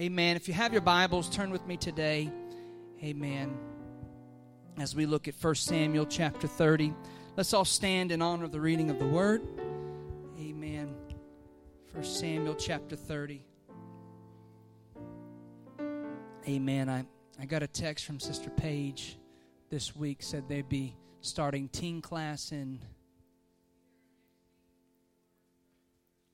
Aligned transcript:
Amen. 0.00 0.34
If 0.34 0.48
you 0.48 0.54
have 0.54 0.72
your 0.72 0.80
Bibles, 0.80 1.28
turn 1.28 1.50
with 1.50 1.66
me 1.66 1.76
today. 1.76 2.32
Amen. 3.04 3.54
As 4.78 4.96
we 4.96 5.04
look 5.04 5.28
at 5.28 5.34
1 5.38 5.54
Samuel 5.56 6.06
chapter 6.06 6.46
30, 6.46 6.94
let's 7.36 7.52
all 7.52 7.66
stand 7.66 8.10
in 8.10 8.22
honor 8.22 8.44
of 8.44 8.50
the 8.50 8.62
reading 8.62 8.88
of 8.88 8.98
the 8.98 9.06
word. 9.06 9.42
Amen. 10.38 10.94
1 11.92 12.02
Samuel 12.02 12.54
chapter 12.54 12.96
30. 12.96 13.44
Amen. 16.48 16.88
I, 16.88 17.04
I 17.38 17.44
got 17.44 17.62
a 17.62 17.66
text 17.66 18.06
from 18.06 18.20
Sister 18.20 18.48
Paige 18.48 19.18
this 19.68 19.94
week, 19.94 20.22
said 20.22 20.48
they'd 20.48 20.66
be 20.66 20.96
starting 21.20 21.68
teen 21.68 22.00
class 22.00 22.52
in 22.52 22.80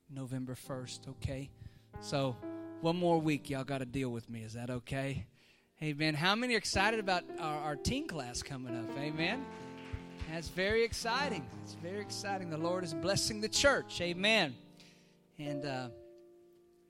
November 0.09 0.55
1st, 0.55 1.09
okay? 1.09 1.51
So, 2.01 2.37
one 2.81 2.97
more 2.97 3.19
week, 3.19 3.49
y'all 3.51 3.65
got 3.65 3.79
to 3.79 3.87
deal 3.87 4.11
with 4.11 4.29
me. 4.29 4.43
Is 4.43 4.53
that 4.53 4.71
okay? 4.71 5.27
Hey, 5.77 5.89
Amen. 5.91 6.15
How 6.15 6.35
many 6.35 6.55
are 6.55 6.59
excited 6.59 7.01
about 7.01 7.25
our, 7.39 7.61
our 7.61 7.77
teen 7.77 8.07
class 8.07 8.43
coming 8.43 8.77
up? 8.77 8.99
Amen. 8.99 9.45
That's 10.31 10.49
very 10.49 10.85
exciting. 10.85 11.47
It's 11.63 11.75
very 11.75 12.01
exciting. 12.01 12.51
The 12.51 12.59
Lord 12.59 12.85
is 12.85 12.95
blessing 12.95 13.41
the 13.41 13.49
church. 13.49 14.01
Amen. 14.01 14.55
And 15.39 15.65
uh, 15.65 15.89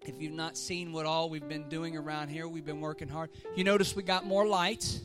if 0.03 0.21
you've 0.21 0.33
not 0.33 0.57
seen 0.57 0.93
what 0.93 1.07
all 1.07 1.29
we've 1.29 1.49
been 1.49 1.69
doing 1.69 1.97
around 1.97 2.29
here, 2.29 2.49
we've 2.49 2.65
been 2.65 2.81
working 2.81 3.09
hard. 3.09 3.31
You 3.55 3.65
notice 3.65 3.95
we 3.95 4.03
got 4.03 4.27
more 4.27 4.47
lights. 4.47 5.01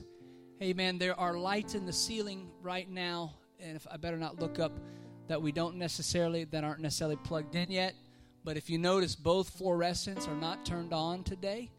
Amen. 0.62 0.98
There 0.98 1.20
are 1.20 1.38
lights 1.38 1.74
in 1.74 1.86
the 1.86 1.94
ceiling 1.94 2.50
right 2.62 2.90
now, 2.90 3.34
and 3.60 3.76
if 3.76 3.88
I 3.90 3.98
better 3.98 4.18
not 4.18 4.40
look 4.40 4.60
up 4.60 4.72
that 5.28 5.42
we 5.42 5.52
don't 5.52 5.76
necessarily 5.76 6.44
that 6.46 6.64
aren't 6.64 6.82
necessarily 6.82 7.16
plugged 7.18 7.56
in 7.56 7.72
yet. 7.72 7.96
But 8.44 8.58
if 8.58 8.70
you 8.70 8.78
notice, 8.78 9.16
both 9.16 9.58
fluorescents 9.58 10.28
are 10.28 10.36
not 10.36 10.66
turned 10.66 10.94
on 10.94 11.24
today. 11.24 11.70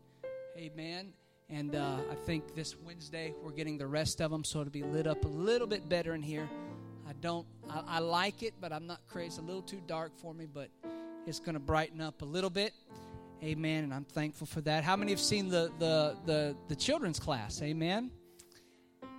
Amen. 0.57 1.13
And 1.51 1.75
uh, 1.75 1.97
I 2.11 2.15
think 2.15 2.55
this 2.55 2.77
Wednesday 2.77 3.35
we're 3.43 3.51
getting 3.51 3.79
the 3.79 3.87
rest 3.87 4.21
of 4.21 4.31
them, 4.31 4.45
so 4.45 4.61
it'll 4.61 4.71
be 4.71 4.83
lit 4.83 5.07
up 5.07 5.25
a 5.25 5.29
little 5.29 5.67
bit 5.67 5.89
better 5.89 6.15
in 6.15 6.23
here. 6.23 6.49
I 7.09 7.13
don't, 7.21 7.47
I, 7.69 7.83
I 7.87 7.99
like 7.99 8.43
it, 8.43 8.55
but 8.61 8.73
I'm 8.73 8.87
not 8.87 9.01
crazy. 9.09 9.27
It's 9.27 9.39
a 9.39 9.43
little 9.43 9.63
too 9.63 9.83
dark 9.87 10.13
for 10.17 10.33
me, 10.33 10.47
but 10.47 10.69
it's 11.27 11.41
going 11.41 11.55
to 11.55 11.61
brighten 11.61 12.01
up 12.01 12.23
a 12.23 12.25
little 12.25 12.51
bit. 12.51 12.73
Amen. 13.43 13.85
And 13.85 13.93
I'm 13.93 14.05
thankful 14.05 14.47
for 14.47 14.61
that. 14.63 14.85
How 14.85 14.95
many 14.97 15.11
have 15.11 15.21
seen 15.21 15.49
the 15.49 15.73
the 15.81 16.17
the, 16.27 16.57
the 16.69 16.77
children's 16.77 17.19
class? 17.19 17.61
Amen. 17.61 18.11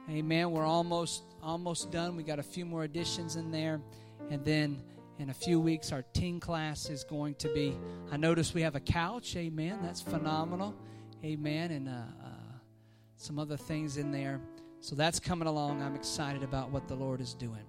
Amen. 0.09 0.51
We're 0.51 0.65
almost 0.65 1.23
almost 1.41 1.91
done. 1.91 2.15
We 2.15 2.23
got 2.23 2.39
a 2.39 2.43
few 2.43 2.65
more 2.65 2.83
additions 2.83 3.35
in 3.35 3.51
there, 3.51 3.81
and 4.29 4.43
then 4.45 4.81
in 5.19 5.29
a 5.29 5.33
few 5.33 5.59
weeks, 5.59 5.91
our 5.91 6.01
teen 6.13 6.39
class 6.39 6.89
is 6.89 7.03
going 7.03 7.35
to 7.35 7.53
be. 7.53 7.77
I 8.11 8.17
notice 8.17 8.53
we 8.53 8.61
have 8.61 8.75
a 8.75 8.79
couch. 8.79 9.35
Amen. 9.35 9.79
That's 9.81 10.01
phenomenal. 10.01 10.75
Amen. 11.23 11.71
And 11.71 11.87
uh, 11.87 11.91
uh, 11.91 12.29
some 13.17 13.39
other 13.39 13.57
things 13.57 13.97
in 13.97 14.11
there. 14.11 14.41
So 14.81 14.95
that's 14.95 15.19
coming 15.19 15.47
along. 15.47 15.81
I'm 15.81 15.95
excited 15.95 16.43
about 16.43 16.71
what 16.71 16.87
the 16.87 16.95
Lord 16.95 17.21
is 17.21 17.33
doing. 17.33 17.63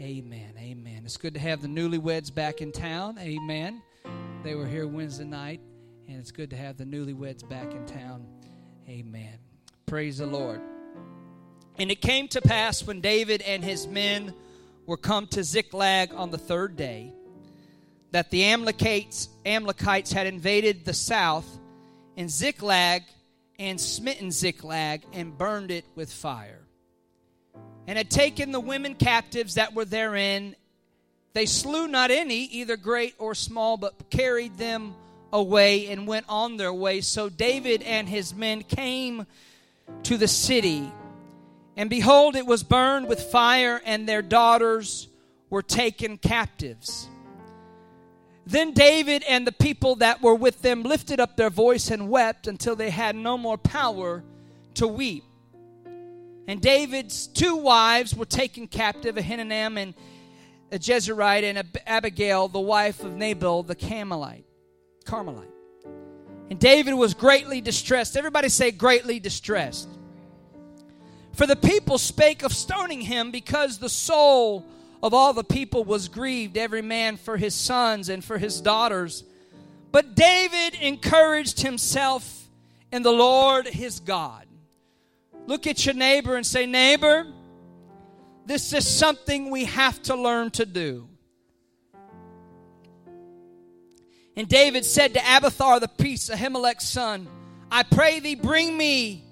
Amen. 0.00 0.54
Amen. 0.58 1.02
It's 1.04 1.16
good 1.16 1.34
to 1.34 1.40
have 1.40 1.60
the 1.60 1.68
newlyweds 1.68 2.34
back 2.34 2.60
in 2.60 2.72
town. 2.72 3.18
Amen. 3.18 3.82
They 4.42 4.54
were 4.54 4.66
here 4.66 4.86
Wednesday 4.86 5.24
night, 5.24 5.60
and 6.08 6.18
it's 6.18 6.32
good 6.32 6.50
to 6.50 6.56
have 6.56 6.76
the 6.76 6.84
newlyweds 6.84 7.48
back 7.48 7.72
in 7.72 7.84
town. 7.86 8.26
Amen. 8.88 9.38
Praise 9.86 10.18
the 10.18 10.26
Lord. 10.26 10.60
And 11.78 11.90
it 11.90 12.00
came 12.00 12.28
to 12.28 12.40
pass 12.40 12.84
when 12.84 13.00
David 13.00 13.42
and 13.42 13.62
his 13.62 13.86
men 13.86 14.34
were 14.86 14.96
come 14.96 15.26
to 15.28 15.44
Ziklag 15.44 16.12
on 16.14 16.30
the 16.30 16.38
third 16.38 16.76
day, 16.76 17.12
that 18.10 18.30
the 18.30 18.44
Amalekites, 18.44 19.28
Amalekites 19.46 20.12
had 20.12 20.26
invaded 20.26 20.84
the 20.84 20.94
south 20.94 21.46
in 22.16 22.28
Ziklag 22.28 23.02
and 23.58 23.80
smitten 23.80 24.30
Ziklag 24.30 25.02
and 25.12 25.36
burned 25.36 25.70
it 25.70 25.84
with 25.94 26.12
fire, 26.12 26.62
and 27.86 27.96
had 27.96 28.10
taken 28.10 28.52
the 28.52 28.60
women 28.60 28.94
captives 28.94 29.54
that 29.54 29.74
were 29.74 29.84
therein. 29.84 30.56
They 31.32 31.46
slew 31.46 31.88
not 31.88 32.10
any, 32.10 32.44
either 32.44 32.76
great 32.76 33.14
or 33.18 33.34
small, 33.34 33.76
but 33.76 34.10
carried 34.10 34.58
them 34.58 34.94
away 35.32 35.88
and 35.88 36.06
went 36.06 36.26
on 36.28 36.58
their 36.58 36.74
way. 36.74 37.00
So 37.00 37.30
David 37.30 37.82
and 37.82 38.08
his 38.08 38.34
men 38.34 38.62
came 38.62 39.26
to 40.02 40.16
the 40.18 40.28
city 40.28 40.92
and 41.76 41.88
behold, 41.88 42.36
it 42.36 42.46
was 42.46 42.62
burned 42.62 43.08
with 43.08 43.20
fire, 43.20 43.80
and 43.84 44.08
their 44.08 44.22
daughters 44.22 45.08
were 45.48 45.62
taken 45.62 46.18
captives. 46.18 47.08
Then 48.44 48.72
David 48.72 49.22
and 49.28 49.46
the 49.46 49.52
people 49.52 49.96
that 49.96 50.20
were 50.20 50.34
with 50.34 50.62
them 50.62 50.82
lifted 50.82 51.20
up 51.20 51.36
their 51.36 51.50
voice 51.50 51.90
and 51.90 52.08
wept 52.08 52.46
until 52.46 52.74
they 52.74 52.90
had 52.90 53.14
no 53.14 53.38
more 53.38 53.56
power 53.56 54.24
to 54.74 54.88
weep. 54.88 55.24
And 56.48 56.60
David's 56.60 57.28
two 57.28 57.56
wives 57.56 58.14
were 58.14 58.24
taken 58.24 58.66
captive, 58.66 59.14
Ahinoam 59.14 59.78
and 59.78 59.94
a 60.72 60.78
Jezreelite, 60.78 61.44
and 61.44 61.78
Abigail, 61.86 62.48
the 62.48 62.60
wife 62.60 63.04
of 63.04 63.14
Nabal 63.14 63.62
the 63.62 63.76
Carmelite. 63.76 64.44
Carmelite. 65.04 65.48
And 66.50 66.58
David 66.58 66.94
was 66.94 67.14
greatly 67.14 67.60
distressed. 67.60 68.16
Everybody 68.16 68.48
say 68.48 68.72
greatly 68.72 69.20
distressed. 69.20 69.88
For 71.32 71.46
the 71.46 71.56
people 71.56 71.98
spake 71.98 72.42
of 72.42 72.52
stoning 72.52 73.00
him 73.00 73.30
because 73.30 73.78
the 73.78 73.88
soul 73.88 74.66
of 75.02 75.14
all 75.14 75.32
the 75.32 75.44
people 75.44 75.84
was 75.84 76.08
grieved, 76.08 76.56
every 76.56 76.82
man 76.82 77.16
for 77.16 77.36
his 77.36 77.54
sons 77.54 78.08
and 78.08 78.24
for 78.24 78.38
his 78.38 78.60
daughters. 78.60 79.24
But 79.90 80.14
David 80.14 80.74
encouraged 80.80 81.60
himself 81.60 82.48
in 82.92 83.02
the 83.02 83.12
Lord 83.12 83.66
his 83.66 84.00
God. 84.00 84.46
Look 85.46 85.66
at 85.66 85.84
your 85.84 85.94
neighbor 85.94 86.36
and 86.36 86.46
say, 86.46 86.66
Neighbor, 86.66 87.26
this 88.46 88.72
is 88.72 88.86
something 88.86 89.50
we 89.50 89.64
have 89.64 90.00
to 90.04 90.14
learn 90.14 90.50
to 90.52 90.66
do. 90.66 91.08
And 94.36 94.48
David 94.48 94.84
said 94.84 95.14
to 95.14 95.20
Abiathar 95.20 95.80
the 95.80 95.88
priest, 95.88 96.30
Ahimelech's 96.30 96.88
son, 96.88 97.26
I 97.70 97.82
pray 97.82 98.20
thee, 98.20 98.34
bring 98.34 98.76
me 98.76 99.24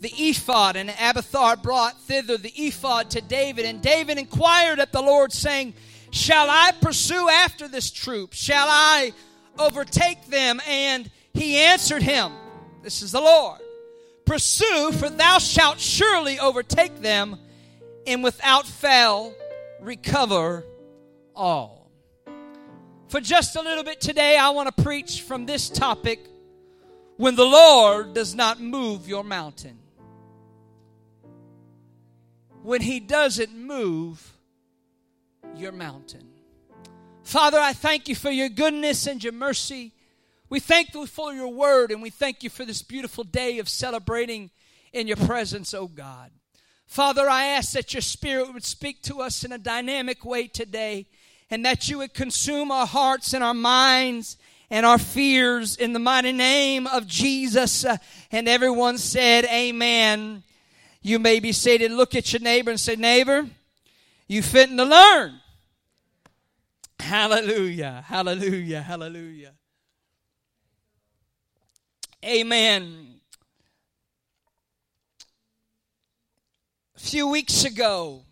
the 0.00 0.10
ephod, 0.10 0.76
and 0.76 0.90
Abiathar 0.90 1.56
brought 1.56 2.00
thither 2.02 2.36
the 2.36 2.52
ephod 2.54 3.10
to 3.10 3.20
David. 3.20 3.64
And 3.64 3.80
David 3.80 4.18
inquired 4.18 4.78
at 4.78 4.92
the 4.92 5.00
Lord, 5.00 5.32
saying, 5.32 5.74
Shall 6.10 6.48
I 6.50 6.72
pursue 6.80 7.28
after 7.28 7.66
this 7.66 7.90
troop? 7.90 8.32
Shall 8.32 8.66
I 8.68 9.12
overtake 9.58 10.26
them? 10.26 10.60
And 10.68 11.10
he 11.32 11.56
answered 11.56 12.02
him, 12.02 12.32
This 12.82 13.02
is 13.02 13.12
the 13.12 13.20
Lord. 13.20 13.60
Pursue, 14.26 14.92
for 14.92 15.08
thou 15.08 15.38
shalt 15.38 15.78
surely 15.78 16.38
overtake 16.38 17.00
them, 17.00 17.38
and 18.06 18.22
without 18.22 18.66
fail 18.66 19.34
recover 19.80 20.64
all. 21.34 21.90
For 23.08 23.20
just 23.20 23.56
a 23.56 23.62
little 23.62 23.84
bit 23.84 24.00
today, 24.00 24.36
I 24.36 24.50
want 24.50 24.74
to 24.74 24.82
preach 24.82 25.22
from 25.22 25.46
this 25.46 25.70
topic 25.70 26.18
when 27.16 27.36
the 27.36 27.44
Lord 27.44 28.14
does 28.14 28.34
not 28.34 28.60
move 28.60 29.08
your 29.08 29.22
mountain 29.24 29.78
when 32.66 32.82
He 32.82 32.98
doesn't 32.98 33.56
move 33.56 34.36
your 35.54 35.70
mountain. 35.70 36.26
Father, 37.22 37.60
I 37.60 37.72
thank 37.72 38.08
you 38.08 38.16
for 38.16 38.30
your 38.30 38.48
goodness 38.48 39.06
and 39.06 39.22
your 39.22 39.32
mercy. 39.32 39.92
We 40.48 40.58
thank 40.58 40.92
you 40.92 41.06
for 41.06 41.32
your 41.32 41.46
word, 41.46 41.92
and 41.92 42.02
we 42.02 42.10
thank 42.10 42.42
you 42.42 42.50
for 42.50 42.64
this 42.64 42.82
beautiful 42.82 43.22
day 43.22 43.60
of 43.60 43.68
celebrating 43.68 44.50
in 44.92 45.06
your 45.06 45.16
presence, 45.16 45.74
oh 45.74 45.86
God. 45.86 46.32
Father, 46.88 47.30
I 47.30 47.46
ask 47.46 47.70
that 47.74 47.94
your 47.94 48.00
spirit 48.00 48.52
would 48.52 48.64
speak 48.64 49.00
to 49.02 49.20
us 49.20 49.44
in 49.44 49.52
a 49.52 49.58
dynamic 49.58 50.24
way 50.24 50.48
today, 50.48 51.06
and 51.48 51.64
that 51.64 51.88
you 51.88 51.98
would 51.98 52.14
consume 52.14 52.72
our 52.72 52.86
hearts 52.88 53.32
and 53.32 53.44
our 53.44 53.54
minds 53.54 54.36
and 54.70 54.84
our 54.84 54.98
fears 54.98 55.76
in 55.76 55.92
the 55.92 56.00
mighty 56.00 56.32
name 56.32 56.88
of 56.88 57.06
Jesus. 57.06 57.84
Uh, 57.84 57.98
and 58.32 58.48
everyone 58.48 58.98
said, 58.98 59.44
Amen 59.44 60.42
you 61.06 61.20
may 61.20 61.38
be 61.38 61.52
seated. 61.52 61.92
Look 61.92 62.16
at 62.16 62.32
your 62.32 62.40
neighbor 62.40 62.70
and 62.70 62.80
say, 62.80 62.96
Neighbor, 62.96 63.46
you 64.26 64.42
fitting 64.42 64.76
to 64.76 64.84
learn. 64.84 65.40
Hallelujah, 66.98 68.02
hallelujah, 68.04 68.82
hallelujah. 68.82 69.52
Amen. 72.24 73.20
A 76.96 77.00
few 77.00 77.28
weeks 77.28 77.64
ago, 77.64 78.22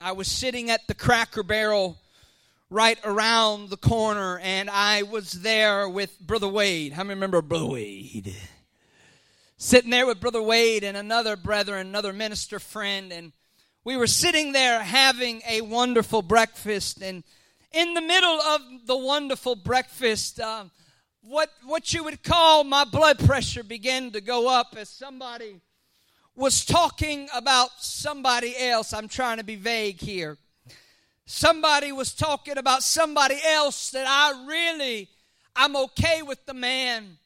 I 0.00 0.10
was 0.10 0.26
sitting 0.26 0.70
at 0.70 0.88
the 0.88 0.94
Cracker 0.94 1.44
Barrel 1.44 1.98
right 2.68 2.98
around 3.04 3.70
the 3.70 3.76
corner, 3.76 4.40
and 4.40 4.68
I 4.68 5.04
was 5.04 5.30
there 5.30 5.88
with 5.88 6.18
Brother 6.18 6.48
Wade. 6.48 6.94
How 6.94 7.04
many 7.04 7.14
remember 7.14 7.42
Brother 7.42 7.66
Wade? 7.66 8.34
Sitting 9.62 9.90
there 9.90 10.06
with 10.06 10.18
Brother 10.18 10.42
Wade 10.42 10.82
and 10.82 10.96
another 10.96 11.36
brother, 11.36 11.76
another 11.76 12.12
minister 12.12 12.58
friend, 12.58 13.12
and 13.12 13.32
we 13.84 13.96
were 13.96 14.08
sitting 14.08 14.50
there 14.50 14.82
having 14.82 15.40
a 15.48 15.60
wonderful 15.60 16.20
breakfast. 16.20 17.00
And 17.00 17.22
in 17.70 17.94
the 17.94 18.00
middle 18.00 18.40
of 18.40 18.60
the 18.86 18.96
wonderful 18.96 19.54
breakfast, 19.54 20.40
uh, 20.40 20.64
what, 21.20 21.48
what 21.64 21.94
you 21.94 22.02
would 22.02 22.24
call 22.24 22.64
my 22.64 22.84
blood 22.84 23.20
pressure 23.20 23.62
began 23.62 24.10
to 24.10 24.20
go 24.20 24.48
up 24.48 24.74
as 24.76 24.88
somebody 24.88 25.60
was 26.34 26.64
talking 26.64 27.28
about 27.32 27.70
somebody 27.78 28.56
else. 28.58 28.92
I'm 28.92 29.06
trying 29.06 29.36
to 29.36 29.44
be 29.44 29.54
vague 29.54 30.00
here. 30.00 30.38
Somebody 31.24 31.92
was 31.92 32.14
talking 32.14 32.58
about 32.58 32.82
somebody 32.82 33.38
else 33.44 33.90
that 33.92 34.06
I 34.08 34.44
really, 34.44 35.08
I'm 35.54 35.76
okay 35.76 36.22
with 36.22 36.44
the 36.46 36.54
man. 36.54 37.18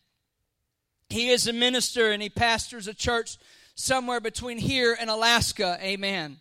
He 1.09 1.31
is 1.31 1.47
a 1.47 1.53
minister 1.53 2.11
and 2.11 2.23
he 2.23 2.29
pastors 2.29 2.89
a 2.89 2.95
church 2.95 3.39
somewhere 3.75 4.21
between 4.21 4.59
here 4.59 4.97
and 4.99 5.09
Alaska. 5.11 5.79
Amen. 5.81 6.39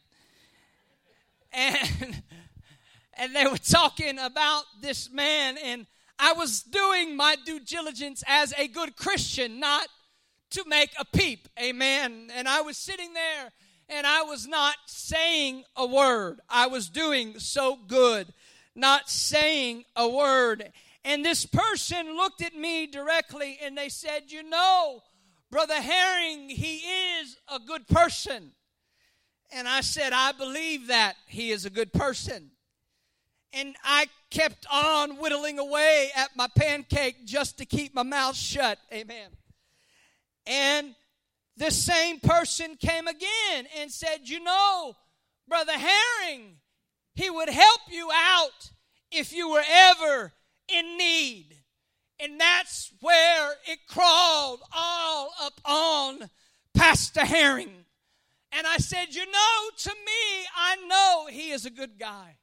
And 1.53 2.23
and 3.17 3.35
they 3.35 3.45
were 3.45 3.57
talking 3.57 4.19
about 4.19 4.63
this 4.81 5.12
man 5.12 5.57
and 5.57 5.85
I 6.17 6.33
was 6.33 6.63
doing 6.63 7.15
my 7.15 7.35
due 7.45 7.59
diligence 7.59 8.23
as 8.25 8.53
a 8.57 8.67
good 8.67 8.95
Christian, 8.95 9.59
not 9.59 9.88
to 10.51 10.63
make 10.67 10.91
a 10.97 11.06
peep. 11.06 11.47
Amen. 11.62 12.29
And 12.33 12.47
I 12.47 12.62
was 12.62 12.77
sitting 12.77 13.13
there 13.13 13.51
and 13.89 14.07
I 14.07 14.23
was 14.23 14.47
not 14.47 14.75
saying 14.85 15.63
a 15.75 15.85
word. 15.85 16.39
I 16.50 16.67
was 16.67 16.89
doing 16.89 17.39
so 17.39 17.75
good, 17.75 18.33
not 18.75 19.09
saying 19.09 19.85
a 19.95 20.07
word. 20.07 20.71
And 21.05 21.23
this 21.23 21.45
person 21.45 22.17
looked 22.17 22.41
at 22.41 22.55
me 22.55 22.87
directly 22.87 23.59
and 23.61 23.77
they 23.77 23.89
said, 23.89 24.23
You 24.31 24.41
know, 24.41 25.03
Brother 25.51 25.75
Herring, 25.75 26.49
he 26.49 26.77
is 26.77 27.37
a 27.47 27.59
good 27.59 27.87
person. 27.87 28.51
And 29.51 29.67
I 29.67 29.81
said, 29.81 30.13
I 30.13 30.31
believe 30.31 30.87
that 30.87 31.15
he 31.27 31.51
is 31.51 31.63
a 31.63 31.69
good 31.69 31.93
person. 31.93 32.49
And 33.53 33.75
I 33.83 34.07
kept 34.31 34.65
on 34.69 35.17
whittling 35.17 35.59
away 35.59 36.09
at 36.15 36.35
my 36.35 36.47
pancake 36.57 37.23
just 37.23 37.59
to 37.59 37.65
keep 37.65 37.93
my 37.93 38.03
mouth 38.03 38.35
shut. 38.35 38.79
Amen. 38.91 39.29
And 40.47 40.95
the 41.55 41.69
same 41.69 42.19
person 42.19 42.77
came 42.77 43.07
again 43.07 43.67
and 43.77 43.91
said, 43.91 44.21
You 44.23 44.43
know, 44.43 44.95
Brother 45.47 45.73
Herring, 45.73 46.55
he 47.13 47.29
would 47.29 47.49
help 47.49 47.81
you 47.91 48.09
out 48.11 48.71
if 49.11 49.31
you 49.31 49.51
were 49.51 49.63
ever 49.69 50.33
in 50.67 50.97
need. 50.97 51.57
And 52.19 52.39
that's 52.39 52.91
where 53.01 53.53
it 53.67 53.79
crawled 53.88 54.62
all 54.73 55.31
up 55.41 55.59
on 55.65 56.29
Pastor 56.73 57.25
Herring. 57.25 57.85
And 58.51 58.65
I 58.65 58.77
said, 58.77 59.13
You 59.13 59.25
know, 59.25 59.69
to 59.77 59.89
me, 59.89 60.45
I 60.56 60.75
know 60.88 61.27
he 61.29 61.51
is 61.51 61.65
a 61.65 61.69
good 61.69 62.00
guy. 62.00 62.38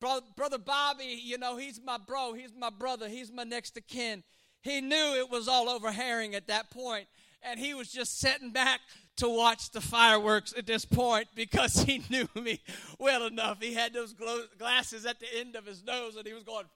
Brother, 0.00 0.26
brother 0.36 0.58
Bobby, 0.58 1.20
you 1.20 1.38
know, 1.38 1.56
he's 1.56 1.80
my 1.84 1.98
bro, 1.98 2.32
he's 2.32 2.54
my 2.56 2.70
brother, 2.70 3.08
he's 3.08 3.32
my 3.32 3.42
next 3.42 3.76
of 3.76 3.86
kin. 3.88 4.22
He 4.62 4.80
knew 4.80 5.16
it 5.16 5.30
was 5.30 5.48
all 5.48 5.68
over 5.68 5.90
Herring 5.90 6.36
at 6.36 6.46
that 6.46 6.70
point 6.70 7.08
and 7.42 7.58
he 7.58 7.74
was 7.74 7.90
just 7.90 8.18
sitting 8.18 8.50
back 8.50 8.80
to 9.16 9.28
watch 9.28 9.70
the 9.70 9.80
fireworks 9.80 10.54
at 10.56 10.66
this 10.66 10.84
point 10.84 11.28
because 11.34 11.74
he 11.82 12.02
knew 12.10 12.28
me 12.34 12.60
well 12.98 13.26
enough. 13.26 13.60
He 13.60 13.74
had 13.74 13.92
those 13.92 14.14
glasses 14.58 15.06
at 15.06 15.20
the 15.20 15.26
end 15.36 15.56
of 15.56 15.66
his 15.66 15.84
nose, 15.84 16.16
and 16.16 16.26
he 16.26 16.34
was 16.34 16.44
going. 16.44 16.66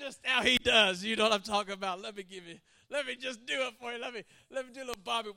Just 0.00 0.20
how 0.22 0.42
he 0.42 0.56
does, 0.56 1.04
you 1.04 1.14
know 1.14 1.24
what 1.24 1.32
I'm 1.32 1.42
talking 1.42 1.74
about. 1.74 2.00
Let 2.00 2.16
me 2.16 2.22
give 2.22 2.46
you, 2.46 2.56
let 2.90 3.06
me 3.06 3.16
just 3.16 3.44
do 3.44 3.54
it 3.54 3.74
for 3.78 3.92
you. 3.92 4.00
Let 4.00 4.14
me, 4.14 4.24
let 4.50 4.66
me 4.66 4.72
do 4.72 4.80
a 4.80 4.86
little 4.86 5.02
Bobby. 5.04 5.30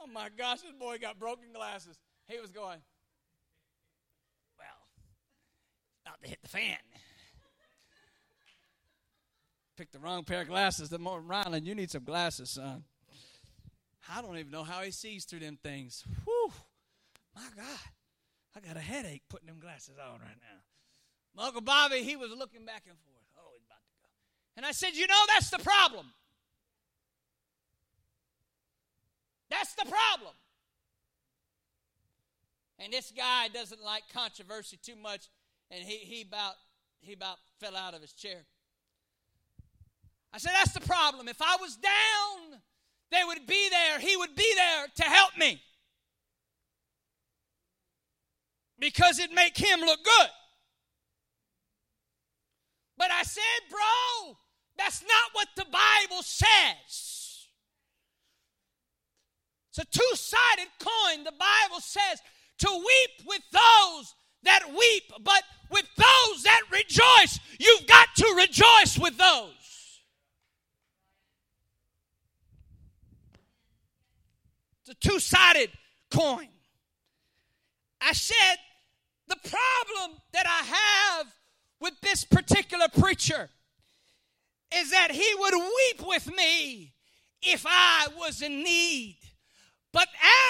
Oh 0.00 0.06
my 0.06 0.28
gosh, 0.38 0.60
this 0.60 0.72
boy 0.78 0.98
got 1.00 1.18
broken 1.18 1.46
glasses. 1.52 1.98
He 2.28 2.38
was 2.38 2.52
going, 2.52 2.78
well, 4.58 4.86
about 6.04 6.22
to 6.22 6.28
hit 6.28 6.38
the 6.42 6.48
fan 6.48 6.76
picked 9.76 9.92
the 9.92 9.98
wrong 9.98 10.24
pair 10.24 10.40
of 10.40 10.48
glasses. 10.48 10.88
The 10.88 10.98
more 10.98 11.20
Ryland, 11.20 11.66
you 11.66 11.74
need 11.74 11.90
some 11.90 12.04
glasses, 12.04 12.50
son. 12.50 12.84
I 14.12 14.22
don't 14.22 14.38
even 14.38 14.50
know 14.50 14.64
how 14.64 14.82
he 14.82 14.90
sees 14.90 15.24
through 15.24 15.40
them 15.40 15.58
things. 15.62 16.04
Whew. 16.24 16.52
My 17.34 17.48
God. 17.54 17.78
I 18.56 18.60
got 18.60 18.76
a 18.76 18.80
headache 18.80 19.22
putting 19.28 19.48
them 19.48 19.58
glasses 19.60 19.96
on 19.98 20.20
right 20.20 20.38
now. 20.40 20.65
My 21.36 21.46
Uncle 21.46 21.60
Bobby, 21.60 22.02
he 22.02 22.16
was 22.16 22.30
looking 22.30 22.64
back 22.64 22.84
and 22.88 22.96
forth. 22.96 23.26
Oh, 23.38 23.50
he's 23.52 23.62
about 23.66 23.84
to 23.84 23.92
go. 24.00 24.08
And 24.56 24.64
I 24.64 24.72
said, 24.72 24.94
You 24.94 25.06
know, 25.06 25.22
that's 25.28 25.50
the 25.50 25.58
problem. 25.58 26.06
That's 29.50 29.74
the 29.74 29.84
problem. 29.84 30.34
And 32.78 32.92
this 32.92 33.12
guy 33.14 33.48
doesn't 33.48 33.82
like 33.84 34.02
controversy 34.12 34.78
too 34.82 34.96
much, 34.96 35.28
and 35.70 35.82
he, 35.82 35.98
he 35.98 36.22
about 36.22 36.54
he 37.00 37.12
about 37.12 37.36
fell 37.60 37.76
out 37.76 37.94
of 37.94 38.00
his 38.00 38.12
chair. 38.12 38.44
I 40.32 40.38
said, 40.38 40.52
That's 40.54 40.72
the 40.72 40.80
problem. 40.80 41.28
If 41.28 41.42
I 41.42 41.56
was 41.60 41.76
down, 41.76 42.60
they 43.10 43.22
would 43.26 43.46
be 43.46 43.68
there. 43.70 43.98
He 43.98 44.16
would 44.16 44.34
be 44.34 44.52
there 44.56 44.86
to 44.96 45.02
help 45.02 45.36
me. 45.38 45.60
Because 48.78 49.18
it'd 49.18 49.34
make 49.34 49.56
him 49.56 49.80
look 49.80 50.02
good. 50.02 50.28
But 52.98 53.10
I 53.10 53.22
said, 53.22 53.42
Bro, 53.70 54.36
that's 54.78 55.02
not 55.02 55.30
what 55.32 55.48
the 55.56 55.64
Bible 55.64 56.22
says. 56.22 57.46
It's 59.70 59.78
a 59.78 59.84
two 59.84 60.10
sided 60.14 60.68
coin. 60.78 61.24
The 61.24 61.32
Bible 61.32 61.80
says 61.80 62.20
to 62.58 62.68
weep 62.70 63.26
with 63.26 63.42
those 63.52 64.14
that 64.44 64.62
weep, 64.70 65.12
but 65.22 65.42
with 65.70 65.86
those 65.96 66.42
that 66.44 66.62
rejoice, 66.70 67.40
you've 67.58 67.86
got 67.86 68.08
to 68.16 68.34
rejoice 68.36 68.98
with 68.98 69.18
those. 69.18 69.52
It's 74.80 74.90
a 74.90 75.08
two 75.08 75.18
sided 75.18 75.70
coin. 76.10 76.48
I 78.00 78.12
said, 78.12 78.56
the 79.26 79.36
problem 79.36 80.18
that 80.32 80.46
I 80.46 81.18
have 81.18 81.26
with 81.80 81.94
this 82.00 82.24
particular 82.24 82.86
preacher 82.88 83.50
is 84.74 84.90
that 84.90 85.12
he 85.12 85.34
would 85.38 85.54
weep 85.54 86.06
with 86.06 86.34
me 86.34 86.92
if 87.42 87.64
I 87.66 88.08
was 88.18 88.42
in 88.42 88.62
need. 88.62 89.18
But 89.92 90.08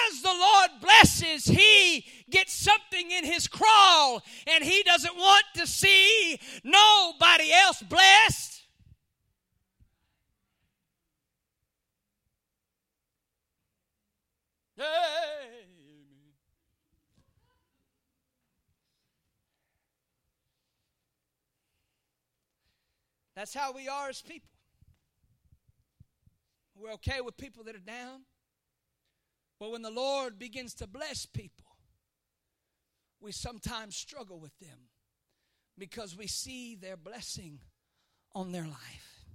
as 0.09 0.21
the 0.21 0.33
Lord 0.33 0.71
blesses, 0.81 1.45
he 1.45 2.05
gets 2.29 2.53
something 2.53 3.11
in 3.11 3.23
his 3.23 3.47
crawl 3.47 4.21
and 4.45 4.63
he 4.63 4.83
doesn't 4.83 5.15
want 5.15 5.45
to 5.55 5.65
see 5.65 6.39
nobody 6.63 7.53
else 7.53 7.81
blessed. 7.81 8.63
Amen. 14.79 15.76
That's 23.37 23.53
how 23.53 23.71
we 23.71 23.87
are 23.87 24.09
as 24.09 24.19
people. 24.19 24.49
We're 26.75 26.93
okay 26.93 27.21
with 27.21 27.37
people 27.37 27.63
that 27.65 27.75
are 27.75 27.77
down. 27.77 28.21
But 29.59 29.71
when 29.71 29.83
the 29.83 29.91
Lord 29.91 30.39
begins 30.39 30.73
to 30.75 30.87
bless 30.87 31.27
people, 31.27 31.67
we 33.21 33.31
sometimes 33.31 33.95
struggle 33.95 34.39
with 34.39 34.57
them 34.57 34.89
because 35.77 36.17
we 36.17 36.25
see 36.25 36.73
their 36.73 36.97
blessing 36.97 37.59
on 38.33 38.51
their 38.51 38.65
life. 38.65 39.27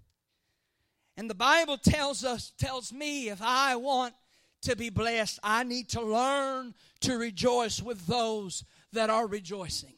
And 1.16 1.30
the 1.30 1.36
Bible 1.36 1.78
tells 1.78 2.24
us, 2.24 2.52
tells 2.58 2.92
me, 2.92 3.28
if 3.28 3.40
I 3.40 3.76
want 3.76 4.14
to 4.62 4.74
be 4.74 4.90
blessed, 4.90 5.38
I 5.44 5.62
need 5.62 5.90
to 5.90 6.02
learn 6.02 6.74
to 7.02 7.16
rejoice 7.16 7.80
with 7.80 8.08
those 8.08 8.64
that 8.94 9.10
are 9.10 9.28
rejoicing. 9.28 9.94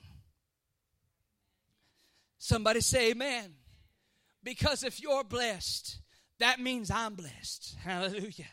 Somebody 2.36 2.82
say 2.82 3.12
amen. 3.12 3.54
Because 4.44 4.84
if 4.84 5.00
you're 5.00 5.24
blessed, 5.24 5.98
that 6.38 6.60
means 6.60 6.90
I'm 6.90 7.14
blessed. 7.14 7.76
Hallelujah. 7.82 8.46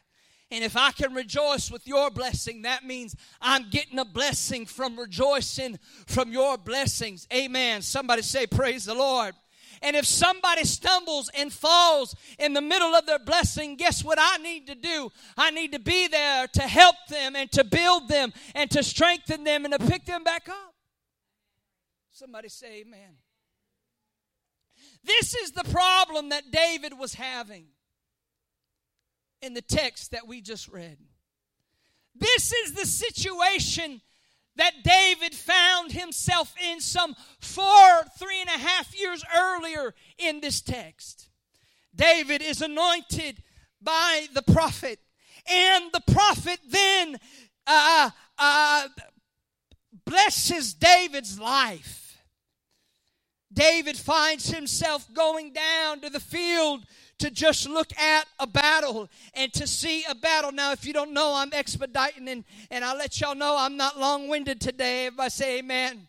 And 0.50 0.66
if 0.66 0.76
I 0.76 0.92
can 0.92 1.14
rejoice 1.14 1.72
with 1.72 1.88
your 1.88 2.10
blessing, 2.10 2.64
that 2.64 2.84
means 2.84 3.16
I'm 3.40 3.70
getting 3.70 4.00
a 4.00 4.06
blessing 4.06 4.66
from 4.66 5.00
rejoicing 5.00 5.80
from 6.08 6.32
your 6.32 6.58
blessings. 6.58 7.26
Amen. 7.34 7.82
Somebody 7.82 8.22
say, 8.22 8.48
Praise 8.48 8.86
the 8.86 8.94
Lord. 8.94 9.34
And 9.82 9.96
if 9.96 10.06
somebody 10.06 10.64
stumbles 10.66 11.30
and 11.34 11.52
falls 11.52 12.16
in 12.38 12.54
the 12.54 12.62
middle 12.62 12.94
of 12.94 13.06
their 13.06 13.18
blessing, 13.18 13.78
guess 13.78 14.04
what 14.04 14.20
I 14.22 14.38
need 14.38 14.68
to 14.68 14.76
do? 14.76 15.10
I 15.38 15.50
need 15.52 15.72
to 15.72 15.80
be 15.80 16.08
there 16.08 16.48
to 16.48 16.62
help 16.62 16.98
them 17.10 17.36
and 17.36 17.52
to 17.54 17.64
build 17.64 18.08
them 18.08 18.32
and 18.54 18.70
to 18.72 18.84
strengthen 18.84 19.44
them 19.44 19.66
and 19.66 19.74
to 19.74 19.80
pick 19.80 20.06
them 20.06 20.24
back 20.24 20.50
up. 20.50 20.76
Somebody 22.12 22.50
say, 22.50 22.82
Amen. 22.82 23.16
This 25.04 25.36
is 25.36 25.52
the 25.52 25.64
problem 25.66 26.30
that 26.30 26.52
David 26.52 26.98
was 26.98 27.14
having 27.14 27.66
in 29.42 29.54
the 29.54 29.62
text 29.62 30.12
that 30.12 30.28
we 30.28 30.42
just 30.42 30.68
read. 30.68 30.98
This 32.16 32.52
is 32.52 32.74
the 32.74 32.86
situation 32.86 34.02
that 34.58 34.84
David 34.84 35.34
found 35.34 35.92
himself 35.92 36.54
in 36.62 36.80
some 36.80 37.16
four, 37.40 38.04
three 38.20 38.42
and 38.42 38.50
a 38.50 38.60
half 38.60 38.98
years 39.00 39.24
earlier 39.36 39.96
in 40.18 40.42
this 40.42 40.62
text. 40.62 41.30
David 41.96 42.42
is 42.42 42.62
anointed 42.62 43.42
by 43.82 44.28
the 44.34 44.42
prophet, 44.42 45.00
and 45.50 45.86
the 45.94 46.14
prophet 46.14 46.60
then 46.68 47.18
uh, 47.66 48.10
uh, 48.38 48.88
blesses 50.06 50.74
David's 50.74 51.40
life. 51.40 52.11
David 53.54 53.98
finds 53.98 54.50
himself 54.50 55.08
going 55.14 55.52
down 55.52 56.00
to 56.02 56.10
the 56.10 56.20
field 56.20 56.86
to 57.20 57.30
just 57.30 57.68
look 57.68 57.96
at 57.98 58.26
a 58.40 58.48
battle 58.48 59.10
and 59.34 59.52
to 59.54 59.68
see 59.68 60.04
a 60.10 60.16
battle. 60.16 60.52
Now, 60.52 60.72
if 60.72 60.86
you 60.86 60.94
don't 60.94 61.14
know, 61.14 61.34
I'm 61.36 61.52
expediting 61.54 62.28
and, 62.30 62.44
and 62.70 62.84
I'll 62.84 62.98
let 62.98 63.20
y'all 63.20 63.36
know 63.36 63.56
I'm 63.58 63.78
not 63.78 64.00
long 64.00 64.28
winded 64.28 64.62
today. 64.62 65.06
If 65.08 65.20
I 65.20 65.28
say 65.28 65.60
amen, 65.60 66.08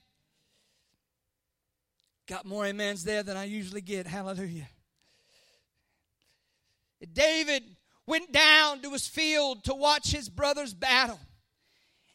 got 2.27 2.47
more 2.47 2.67
amens 2.67 3.05
there 3.05 3.23
than 3.23 3.37
I 3.37 3.45
usually 3.45 3.83
get. 3.83 4.07
Hallelujah. 4.07 4.69
David 7.13 7.65
went 8.07 8.33
down 8.33 8.81
to 8.81 8.91
his 8.91 9.07
field 9.07 9.65
to 9.65 9.75
watch 9.75 10.13
his 10.13 10.29
brother's 10.29 10.73
battle. 10.75 11.19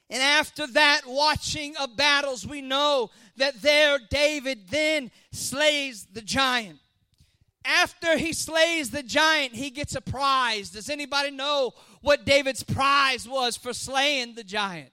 And 0.09 0.21
after 0.21 0.67
that, 0.67 1.01
watching 1.05 1.75
of 1.77 1.97
battles, 1.97 2.47
we 2.47 2.61
know 2.61 3.09
that 3.35 3.61
there 3.61 3.99
David 4.09 4.69
then 4.69 5.11
slays 5.31 6.05
the 6.11 6.21
giant 6.21 6.79
after 7.67 8.17
he 8.17 8.31
slays 8.31 8.91
the 8.91 9.03
giant, 9.03 9.53
he 9.53 9.69
gets 9.69 9.93
a 9.93 10.01
prize. 10.01 10.69
Does 10.69 10.89
anybody 10.89 11.31
know 11.31 11.73
what 12.01 12.25
David's 12.25 12.63
prize 12.63 13.27
was 13.27 13.57
for 13.57 13.73
slaying 13.73 14.35
the 14.35 14.43
giant? 14.43 14.91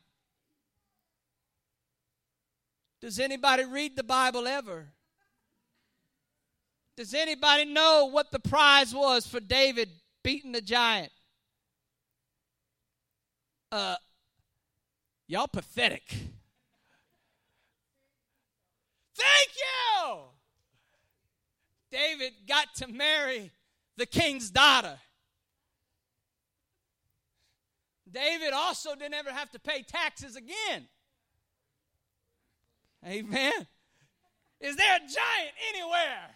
Does 3.00 3.20
anybody 3.20 3.64
read 3.64 3.96
the 3.96 4.02
Bible 4.02 4.48
ever? 4.48 4.88
Does 6.96 7.14
anybody 7.14 7.64
know 7.64 8.08
what 8.10 8.32
the 8.32 8.40
prize 8.40 8.92
was 8.92 9.26
for 9.26 9.40
David 9.40 9.88
beating 10.24 10.52
the 10.52 10.60
giant? 10.60 11.12
Uh, 13.70 13.96
y'all 15.26 15.48
pathetic. 15.48 16.04
Thank 19.16 19.50
you. 19.56 20.16
David 21.90 22.32
got 22.48 22.74
to 22.76 22.88
marry 22.88 23.52
the 23.96 24.06
king's 24.06 24.50
daughter. 24.50 24.98
David 28.10 28.52
also 28.52 28.94
didn't 28.94 29.14
ever 29.14 29.30
have 29.30 29.50
to 29.50 29.58
pay 29.58 29.82
taxes 29.82 30.36
again. 30.36 30.88
Amen. 33.06 33.52
Is 34.60 34.76
there 34.76 34.96
a 34.96 34.98
giant 34.98 35.54
anywhere 35.70 36.30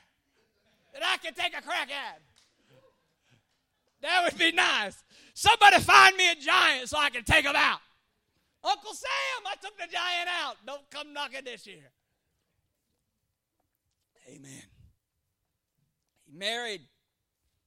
that 0.93 1.03
I 1.05 1.17
can 1.19 1.35
take 1.35 1.57
a 1.57 1.63
crack 1.63 1.91
at? 1.91 2.21
That 4.03 4.25
would 4.25 4.39
be 4.39 4.53
nice. 4.53 5.03
Somebody 5.35 5.79
find 5.79 6.17
me 6.17 6.31
a 6.31 6.35
giant 6.35 6.89
so 6.89 6.99
I 6.99 7.11
can 7.11 7.25
take 7.25 7.45
him 7.45 7.57
out. 7.57 7.81
Uncle 8.65 8.93
Sam, 8.93 9.47
I 9.47 9.55
took 9.61 9.77
the 9.77 9.85
giant 9.85 10.29
out. 10.43 10.57
Don't 10.67 10.91
come 10.91 11.13
knocking 11.13 11.45
this 11.45 11.67
year. 11.67 11.91
Amen. 14.29 14.63
He 16.27 16.37
married 16.37 16.83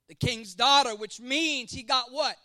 the 0.08 0.16
king's 0.16 0.54
daughter, 0.54 0.96
which 0.96 1.20
means 1.20 1.72
he 1.72 1.84
got 1.84 2.12
what? 2.12 2.36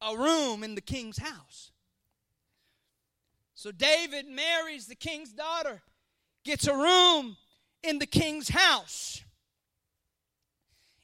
A 0.00 0.16
room 0.16 0.62
in 0.62 0.74
the 0.74 0.80
king's 0.80 1.18
house. 1.18 1.72
So 3.54 3.72
David 3.72 4.26
marries 4.28 4.86
the 4.86 4.94
king's 4.94 5.32
daughter, 5.32 5.82
gets 6.44 6.66
a 6.66 6.74
room 6.74 7.36
in 7.82 7.98
the 7.98 8.06
king's 8.06 8.48
house. 8.48 9.22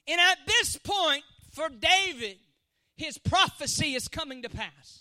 And 0.07 0.19
at 0.19 0.37
this 0.47 0.77
point, 0.77 1.23
for 1.51 1.69
David, 1.69 2.37
his 2.95 3.17
prophecy 3.17 3.93
is 3.93 4.07
coming 4.07 4.41
to 4.43 4.49
pass. 4.49 5.00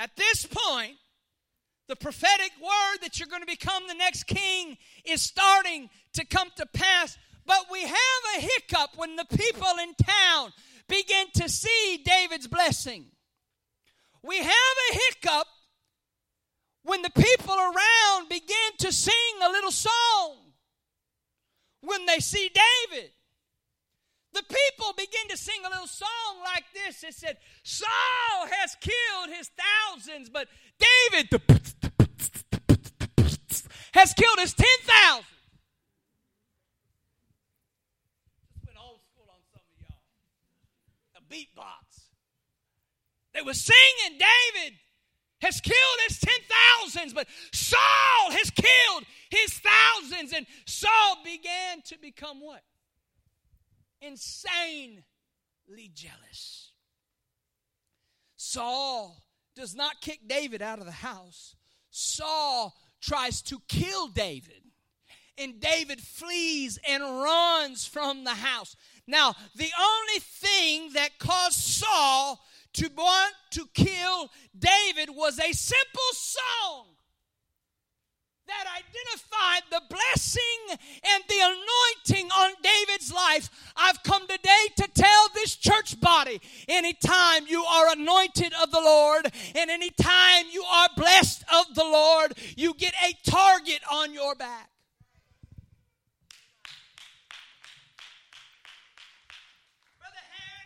At 0.00 0.16
this 0.16 0.46
point, 0.46 0.96
the 1.86 1.94
prophetic 1.94 2.52
word 2.58 3.02
that 3.02 3.18
you're 3.18 3.28
going 3.28 3.42
to 3.42 3.46
become 3.46 3.82
the 3.86 3.92
next 3.92 4.22
king 4.22 4.78
is 5.04 5.20
starting 5.20 5.90
to 6.14 6.24
come 6.24 6.48
to 6.56 6.64
pass. 6.64 7.18
But 7.44 7.66
we 7.70 7.82
have 7.82 8.22
a 8.38 8.40
hiccup 8.40 8.96
when 8.96 9.16
the 9.16 9.26
people 9.26 9.68
in 9.82 9.92
town 10.02 10.54
begin 10.88 11.26
to 11.34 11.50
see 11.50 12.02
David's 12.02 12.46
blessing. 12.46 13.10
We 14.22 14.38
have 14.38 14.76
a 14.90 14.94
hiccup 14.94 15.46
when 16.82 17.02
the 17.02 17.10
people 17.10 17.54
around 17.54 18.30
begin 18.30 18.70
to 18.78 18.92
sing 18.92 19.14
a 19.42 19.50
little 19.50 19.70
song 19.70 20.52
when 21.82 22.06
they 22.06 22.20
see 22.20 22.50
David. 22.88 23.10
The 24.32 24.42
people 24.42 24.92
begin 24.96 25.28
to 25.30 25.36
sing 25.36 25.60
a 25.66 25.70
little 25.70 25.86
song 25.86 26.42
like 26.44 26.64
this. 26.72 27.02
It 27.02 27.14
said, 27.14 27.36
Saul 27.64 28.46
has 28.46 28.76
killed 28.80 29.36
his 29.36 29.50
thousands, 29.58 30.28
but 30.30 30.48
David 30.78 31.42
has 33.92 34.14
killed 34.14 34.38
his 34.38 34.54
ten 34.54 34.66
thousand. 34.84 35.24
Just 38.54 38.66
went 38.66 38.78
old 38.80 39.00
school 39.02 39.28
on 39.28 39.40
some 39.52 39.62
of 39.68 39.80
y'all. 39.80 40.00
A 41.16 41.22
beatbox. 41.22 42.08
They 43.34 43.42
were 43.42 43.54
singing, 43.54 44.18
David 44.18 44.78
has 45.40 45.60
killed 45.60 46.00
his 46.06 46.18
ten 46.20 46.38
thousands, 46.48 47.12
but 47.12 47.26
Saul 47.52 48.30
has 48.30 48.50
killed 48.50 49.04
his 49.30 49.58
thousands. 49.58 50.32
And 50.32 50.46
Saul 50.66 51.18
began 51.24 51.82
to 51.86 51.98
become 51.98 52.40
what? 52.40 52.62
Insanely 54.00 55.02
jealous. 55.94 56.72
Saul 58.36 59.22
does 59.54 59.74
not 59.74 60.00
kick 60.00 60.20
David 60.26 60.62
out 60.62 60.78
of 60.78 60.86
the 60.86 60.92
house. 60.92 61.54
Saul 61.90 62.74
tries 63.00 63.42
to 63.42 63.60
kill 63.68 64.08
David. 64.08 64.62
And 65.36 65.60
David 65.60 66.00
flees 66.00 66.78
and 66.86 67.02
runs 67.02 67.86
from 67.86 68.24
the 68.24 68.34
house. 68.34 68.76
Now, 69.06 69.34
the 69.54 69.70
only 69.80 70.20
thing 70.20 70.92
that 70.94 71.18
caused 71.18 71.58
Saul 71.58 72.40
to 72.74 72.90
want 72.96 73.34
to 73.52 73.66
kill 73.74 74.30
David 74.58 75.10
was 75.14 75.38
a 75.38 75.52
simple 75.52 76.12
song 76.12 76.86
that 78.50 78.66
identified 78.82 79.62
the 79.70 79.82
blessing 79.88 80.78
and 81.04 81.22
the 81.28 81.40
anointing 81.40 82.30
on 82.32 82.52
David's 82.62 83.12
life. 83.12 83.48
I've 83.76 84.02
come 84.02 84.26
today 84.26 84.66
to 84.76 84.88
tell 84.92 85.28
this 85.34 85.54
church 85.54 86.00
body 86.00 86.40
anytime 86.68 87.46
you 87.46 87.62
are 87.62 87.92
anointed 87.92 88.52
of 88.60 88.72
the 88.72 88.80
Lord 88.80 89.32
and 89.54 89.70
anytime 89.70 90.46
you 90.50 90.64
are 90.64 90.88
blessed 90.96 91.44
of 91.54 91.74
the 91.76 91.84
Lord, 91.84 92.32
you 92.56 92.74
get 92.74 92.92
a 93.04 93.30
target 93.30 93.82
on 93.90 94.12
your 94.12 94.34
back. 94.34 94.68
Brother 100.00 100.16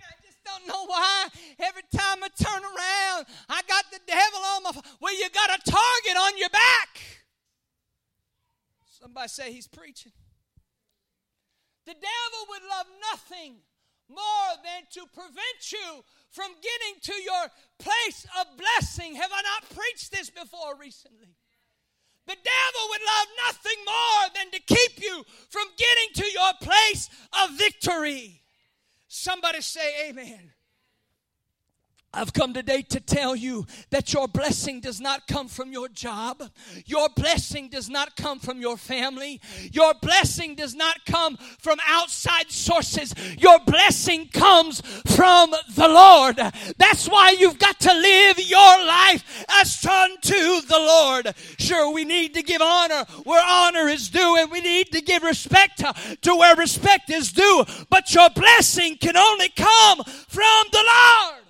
I 0.09 0.27
just 0.27 0.43
don't 0.43 0.67
know 0.67 0.87
why 0.87 1.29
every 1.61 1.83
time 1.95 2.25
I 2.25 2.29
turn 2.43 2.63
around, 2.63 3.27
I 3.51 3.61
got 3.69 3.85
the 3.93 4.01
devil 4.07 4.41
on 4.41 4.63
my. 4.63 4.73
Well, 5.01 5.15
you 5.15 5.29
got 5.29 5.51
a 5.51 5.71
target 5.71 6.17
on 6.17 6.39
your 6.39 6.49
back. 6.49 7.15
Somebody 9.29 9.51
say 9.51 9.57
he's 9.57 9.69
preaching. 9.69 10.13
The 11.87 11.95
devil 11.95 12.41
would 12.51 12.63
love 12.69 12.87
nothing 13.13 13.57
more 14.09 14.51
than 14.63 14.85
to 14.93 15.07
prevent 15.15 15.73
you 15.73 16.05
from 16.31 16.51
getting 16.61 17.01
to 17.03 17.23
your 17.23 17.47
place 17.79 18.27
of 18.39 18.47
blessing. 18.59 19.15
Have 19.15 19.31
I 19.33 19.43
not 19.43 19.71
preached 19.71 20.13
this 20.13 20.29
before 20.29 20.77
recently? 20.79 21.37
The 22.27 22.37
devil 22.37 22.89
would 22.91 23.01
love 23.01 23.29
nothing 23.47 23.85
more 23.87 24.29
than 24.35 24.51
to 24.53 24.61
keep 24.61 25.03
you 25.03 25.25
from 25.51 25.69
getting 25.77 26.23
to 26.23 26.31
your 26.31 26.53
place 26.61 27.09
of 27.43 27.59
victory. 27.59 28.43
Somebody 29.09 29.61
say, 29.63 30.09
Amen. 30.09 30.53
I've 32.15 32.33
come 32.33 32.55
today 32.55 32.83
to 32.83 33.01
tell 33.01 33.35
you 33.35 33.67
that 33.91 34.13
your 34.13 34.29
blessing 34.29 34.81
does 34.81 35.01
not 35.01 35.27
come 35.27 35.49
from 35.49 35.73
your 35.73 35.89
job. 35.89 36.43
Your 36.87 37.09
blessing 37.09 37.69
does 37.69 37.91
not 37.91 38.17
come 38.17 38.39
from 38.39 38.61
your 38.61 38.77
family. 38.77 39.41
Your 39.73 39.95
blessing 39.95 40.55
does 40.55 40.75
not 40.75 41.05
come 41.07 41.37
from 41.59 41.79
outside 41.87 42.51
sources. 42.51 43.15
Your 43.39 43.59
blessing 43.67 44.29
comes 44.29 44.81
from 44.81 45.51
the 45.75 45.89
Lord. 45.89 46.37
That's 46.79 47.09
why 47.09 47.37
you've 47.39 47.59
got 47.59 47.81
to 47.81 47.93
live 47.93 48.39
your 48.39 48.87
life 48.87 49.45
as 49.49 49.85
unto 49.85 50.61
the 50.63 50.79
Lord. 50.79 51.35
Sure, 51.59 51.93
we 51.93 52.05
need 52.05 52.35
to 52.35 52.43
give 52.43 52.63
honor 52.63 53.05
where 53.25 53.45
honor 53.45 53.89
is 53.89 54.09
due, 54.09 54.37
and 54.39 54.51
we 54.51 54.61
need 54.61 54.93
to 54.93 55.01
give 55.01 55.23
respect 55.23 55.83
to 56.23 56.35
where 56.35 56.57
respect 56.57 57.11
is 57.11 57.33
due. 57.33 57.65
But 57.91 58.15
your 58.15 58.31
blessing 58.31 58.97
can 58.97 59.17
only 59.17 59.49
come 59.51 60.03
from 60.05 60.65
the 60.73 60.85
Lord. 60.85 61.44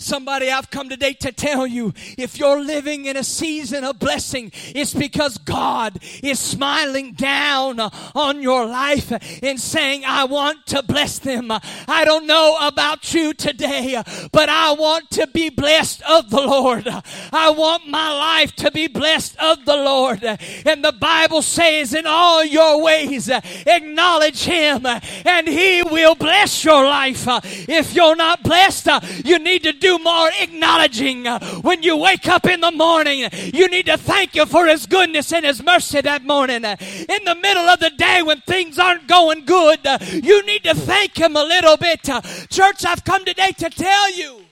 Somebody, 0.00 0.48
I've 0.48 0.70
come 0.70 0.88
today 0.88 1.12
to 1.14 1.32
tell 1.32 1.66
you 1.66 1.92
if 2.16 2.38
you're 2.38 2.60
living 2.60 3.06
in 3.06 3.16
a 3.16 3.24
season 3.24 3.82
of 3.82 3.98
blessing, 3.98 4.52
it's 4.54 4.94
because 4.94 5.38
God 5.38 5.98
is 6.22 6.38
smiling 6.38 7.14
down 7.14 7.80
on 7.80 8.40
your 8.40 8.64
life 8.64 9.10
and 9.42 9.58
saying, 9.58 10.04
I 10.06 10.22
want 10.24 10.66
to 10.68 10.84
bless 10.84 11.18
them. 11.18 11.50
I 11.50 12.04
don't 12.04 12.28
know 12.28 12.56
about 12.60 13.12
you 13.12 13.34
today, 13.34 14.00
but 14.30 14.48
I 14.48 14.70
want 14.74 15.10
to 15.10 15.26
be 15.26 15.50
blessed 15.50 16.02
of 16.08 16.30
the 16.30 16.42
Lord. 16.42 16.86
I 17.32 17.50
want 17.50 17.88
my 17.88 18.12
life 18.12 18.54
to 18.56 18.70
be 18.70 18.86
blessed 18.86 19.36
of 19.40 19.64
the 19.64 19.76
Lord. 19.76 20.22
And 20.22 20.84
the 20.84 20.92
Bible 20.92 21.42
says, 21.42 21.92
in 21.92 22.06
all 22.06 22.44
your 22.44 22.80
ways, 22.80 23.28
acknowledge 23.28 24.44
Him 24.44 24.86
and 24.86 25.48
He 25.48 25.82
will 25.82 26.14
bless 26.14 26.64
your 26.64 26.84
life. 26.84 27.24
If 27.68 27.94
you're 27.94 28.14
not 28.14 28.44
blessed, 28.44 28.88
you 29.24 29.40
need 29.40 29.64
to 29.64 29.72
do 29.72 29.87
do 29.88 29.98
more 30.04 30.30
acknowledging. 30.40 31.24
When 31.62 31.82
you 31.82 31.96
wake 31.96 32.28
up 32.28 32.46
in 32.46 32.60
the 32.60 32.70
morning, 32.70 33.28
you 33.32 33.68
need 33.68 33.86
to 33.86 33.96
thank 33.96 34.34
you 34.34 34.44
for 34.44 34.66
His 34.66 34.86
goodness 34.86 35.32
and 35.32 35.46
His 35.46 35.62
mercy 35.62 36.00
that 36.02 36.24
morning. 36.24 36.64
In 36.64 37.24
the 37.24 37.38
middle 37.40 37.68
of 37.68 37.80
the 37.80 37.90
day 37.90 38.22
when 38.22 38.40
things 38.42 38.78
aren't 38.78 39.06
going 39.06 39.46
good, 39.46 39.80
you 40.12 40.44
need 40.44 40.64
to 40.64 40.74
thank 40.74 41.16
Him 41.16 41.36
a 41.36 41.42
little 41.42 41.76
bit. 41.76 42.02
Church, 42.50 42.84
I've 42.84 43.04
come 43.04 43.24
today 43.24 43.52
to 43.52 43.70
tell 43.70 44.12
you 44.12 44.42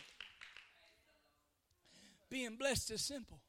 being 2.31 2.57
blessed 2.57 2.93
is 2.93 3.03
simple. 3.03 3.41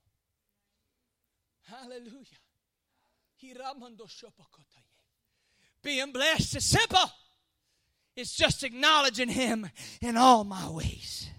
Hallelujah. 1.69 2.25
Being 5.83 6.11
blessed 6.11 6.57
is 6.57 6.65
simple. 6.65 7.11
It's 8.15 8.35
just 8.35 8.63
acknowledging 8.63 9.29
Him 9.29 9.69
in 10.01 10.17
all 10.17 10.43
my 10.43 10.69
ways. 10.69 11.29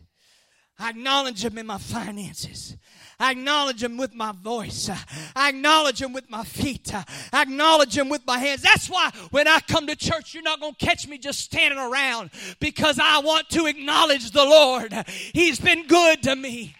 I 0.78 0.90
acknowledge 0.90 1.44
Him 1.44 1.58
in 1.58 1.66
my 1.66 1.78
finances. 1.78 2.76
I 3.18 3.32
acknowledge 3.32 3.82
Him 3.82 3.96
with 3.96 4.14
my 4.14 4.30
voice. 4.32 4.88
I 5.34 5.48
acknowledge 5.48 6.00
Him 6.00 6.12
with 6.12 6.30
my 6.30 6.44
feet. 6.44 6.92
I 6.94 7.42
acknowledge 7.42 7.98
Him 7.98 8.08
with 8.08 8.24
my 8.24 8.38
hands. 8.38 8.62
That's 8.62 8.88
why 8.88 9.10
when 9.30 9.48
I 9.48 9.58
come 9.60 9.88
to 9.88 9.96
church, 9.96 10.34
you're 10.34 10.42
not 10.42 10.60
going 10.60 10.74
to 10.74 10.86
catch 10.86 11.08
me 11.08 11.18
just 11.18 11.40
standing 11.40 11.78
around 11.78 12.30
because 12.60 13.00
I 13.02 13.18
want 13.18 13.48
to 13.50 13.66
acknowledge 13.66 14.30
the 14.30 14.44
Lord. 14.44 14.92
He's 15.32 15.58
been 15.58 15.86
good 15.88 16.22
to 16.22 16.36
me. 16.36 16.76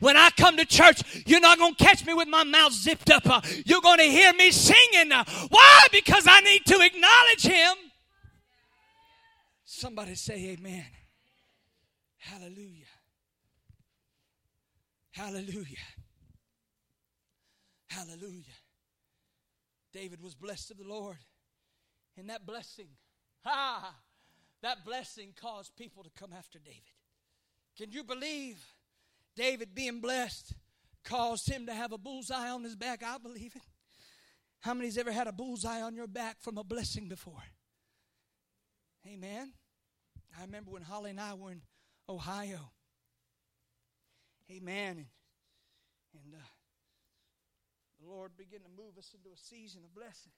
When 0.00 0.16
I 0.16 0.30
come 0.30 0.56
to 0.56 0.64
church, 0.64 1.24
you're 1.26 1.40
not 1.40 1.58
going 1.58 1.74
to 1.74 1.84
catch 1.84 2.06
me 2.06 2.14
with 2.14 2.28
my 2.28 2.44
mouth 2.44 2.72
zipped 2.72 3.10
up. 3.10 3.24
You're 3.66 3.80
going 3.80 3.98
to 3.98 4.04
hear 4.04 4.32
me 4.34 4.52
singing. 4.52 5.10
Why? 5.48 5.80
Because 5.90 6.26
I 6.28 6.40
need 6.42 6.64
to 6.66 6.80
acknowledge 6.80 7.42
Him. 7.42 7.74
Somebody 9.64 10.14
say, 10.14 10.56
Amen. 10.56 10.84
Hallelujah. 12.18 12.84
Hallelujah. 15.12 15.76
Hallelujah. 17.88 18.44
David 19.92 20.22
was 20.22 20.34
blessed 20.34 20.72
of 20.72 20.78
the 20.78 20.84
Lord. 20.84 21.16
And 22.16 22.28
that 22.30 22.44
blessing, 22.44 22.88
ha, 23.44 23.94
that 24.62 24.84
blessing 24.84 25.32
caused 25.40 25.76
people 25.76 26.02
to 26.02 26.10
come 26.10 26.32
after 26.36 26.58
David. 26.58 26.82
Can 27.76 27.92
you 27.92 28.02
believe 28.02 28.58
David 29.36 29.74
being 29.74 30.00
blessed 30.00 30.52
caused 31.04 31.48
him 31.48 31.66
to 31.66 31.72
have 31.72 31.92
a 31.92 31.98
bullseye 31.98 32.50
on 32.50 32.64
his 32.64 32.74
back? 32.74 33.02
I 33.04 33.18
believe 33.18 33.54
it. 33.54 33.62
How 34.60 34.74
many's 34.74 34.98
ever 34.98 35.12
had 35.12 35.28
a 35.28 35.32
bullseye 35.32 35.80
on 35.80 35.94
your 35.94 36.08
back 36.08 36.40
from 36.40 36.58
a 36.58 36.64
blessing 36.64 37.08
before? 37.08 37.42
Amen. 39.06 39.52
I 40.36 40.42
remember 40.42 40.72
when 40.72 40.82
Holly 40.82 41.10
and 41.10 41.20
I 41.20 41.34
were 41.34 41.52
in 41.52 41.62
Ohio. 42.08 42.70
Amen. 44.50 44.96
And, 44.96 45.06
and 46.14 46.34
uh, 46.34 46.44
the 48.00 48.08
Lord 48.08 48.36
began 48.36 48.60
to 48.60 48.68
move 48.76 48.96
us 48.98 49.12
into 49.14 49.28
a 49.34 49.38
season 49.38 49.82
of 49.84 49.94
blessing. 49.94 50.32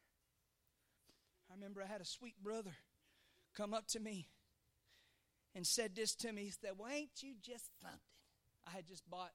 I 1.51 1.55
remember 1.55 1.83
I 1.83 1.87
had 1.87 2.01
a 2.01 2.07
sweet 2.07 2.43
brother 2.43 2.75
come 3.57 3.75
up 3.75 3.87
to 3.89 4.01
me 4.01 4.29
and 5.55 5.67
said 5.67 5.95
this 5.95 6.15
to 6.17 6.33
me. 6.33 6.45
He 6.45 6.51
said, 6.51 6.73
Well, 6.79 6.91
ain't 6.93 7.23
you 7.23 7.35
just 7.43 7.71
something? 7.81 7.99
I 8.67 8.71
had 8.71 8.87
just 8.87 9.09
bought 9.09 9.33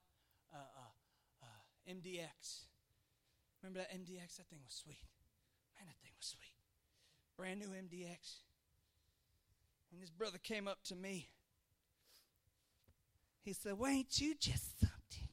uh, 0.54 0.58
uh, 0.58 1.44
uh, 1.44 1.92
MDX. 1.94 2.66
Remember 3.62 3.80
that 3.80 3.92
MDX? 3.92 4.38
That 4.38 4.48
thing 4.48 4.60
was 4.64 4.74
sweet. 4.74 5.04
Man, 5.78 5.88
that 5.88 5.98
thing 6.02 6.12
was 6.18 6.28
sweet. 6.28 6.56
Brand 7.38 7.60
new 7.60 7.68
MDX. 7.68 8.40
And 9.92 10.02
this 10.02 10.10
brother 10.10 10.38
came 10.38 10.68
up 10.68 10.84
to 10.86 10.96
me 10.96 11.30
he 13.46 13.54
said, 13.54 13.78
Well, 13.78 13.92
ain't 13.92 14.20
you 14.20 14.34
just 14.40 14.80
something? 14.80 15.30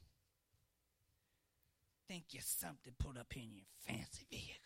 Think 2.07 2.25
you're 2.29 2.43
something 2.45 2.93
put 2.99 3.17
up 3.17 3.35
in 3.35 3.49
your 3.55 3.65
fancy 3.87 4.27
vehicle. 4.29 4.59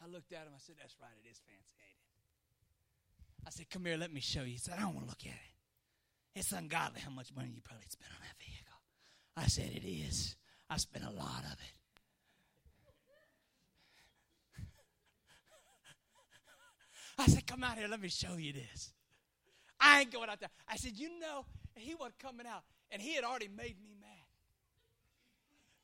I 0.00 0.06
looked 0.06 0.32
at 0.32 0.46
him. 0.46 0.52
I 0.54 0.60
said, 0.60 0.76
That's 0.78 0.94
right. 1.02 1.10
It 1.24 1.28
is 1.28 1.40
fancy, 1.44 1.74
ain't 1.82 1.98
it? 1.98 3.48
I 3.48 3.50
said, 3.50 3.68
Come 3.68 3.84
here. 3.84 3.96
Let 3.96 4.12
me 4.12 4.20
show 4.20 4.42
you. 4.42 4.52
He 4.52 4.58
said, 4.58 4.74
I 4.78 4.82
don't 4.82 4.94
want 4.94 5.06
to 5.06 5.10
look 5.10 5.26
at 5.26 5.32
it. 5.32 6.38
It's 6.38 6.52
ungodly 6.52 7.00
how 7.00 7.10
much 7.10 7.34
money 7.34 7.50
you 7.52 7.60
probably 7.60 7.86
spent 7.88 8.12
on 8.12 8.20
that 8.22 8.38
vehicle. 8.38 8.78
I 9.36 9.48
said, 9.48 9.70
It 9.74 9.84
is. 9.84 10.36
I 10.70 10.76
spent 10.76 11.04
a 11.04 11.10
lot 11.10 11.42
of 11.42 11.58
it. 11.58 11.74
I 17.18 17.26
said, 17.26 17.44
Come 17.44 17.64
out 17.64 17.76
here. 17.76 17.88
Let 17.88 18.00
me 18.00 18.08
show 18.08 18.36
you 18.36 18.52
this. 18.52 18.92
I 19.80 20.00
ain't 20.00 20.12
going 20.12 20.28
out 20.28 20.40
there. 20.40 20.50
I 20.68 20.76
said, 20.76 20.92
You 20.96 21.18
know, 21.20 21.44
he 21.74 21.94
wasn't 21.94 22.18
coming 22.18 22.46
out, 22.46 22.62
and 22.90 23.00
he 23.00 23.14
had 23.14 23.24
already 23.24 23.48
made 23.48 23.76
me 23.82 23.94
mad. 24.00 24.08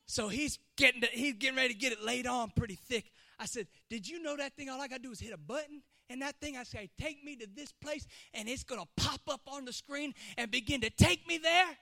So 0.07 0.29
he's 0.29 0.59
getting 0.77 1.01
to, 1.03 1.07
he's 1.09 1.35
getting 1.35 1.57
ready 1.57 1.75
to 1.75 1.79
get 1.79 1.93
it 1.93 2.03
laid 2.03 2.27
on 2.27 2.51
pretty 2.51 2.75
thick. 2.75 3.11
I 3.39 3.47
said, 3.47 3.67
Did 3.89 4.09
you 4.09 4.23
know 4.23 4.37
that 4.37 4.57
thing? 4.57 4.69
All 4.69 4.81
I 4.81 4.89
got 4.89 4.97
to 4.97 5.03
do 5.03 5.13
is 5.13 5.21
hit 5.21 5.33
a 5.33 5.39
button, 5.39 5.83
and 6.11 6.23
that 6.23 6.37
thing, 6.41 6.57
I 6.57 6.65
say, 6.65 6.91
Take 7.01 7.25
me 7.25 7.37
to 7.37 7.47
this 7.55 7.73
place, 7.73 8.07
and 8.33 8.49
it's 8.49 8.65
to 8.65 8.85
pop 8.97 9.21
up 9.29 9.43
on 9.47 9.65
the 9.65 9.73
screen 9.73 10.15
and 10.37 10.51
begin 10.51 10.81
to 10.83 10.91
take 10.91 11.27
me 11.27 11.39
there. 11.39 11.77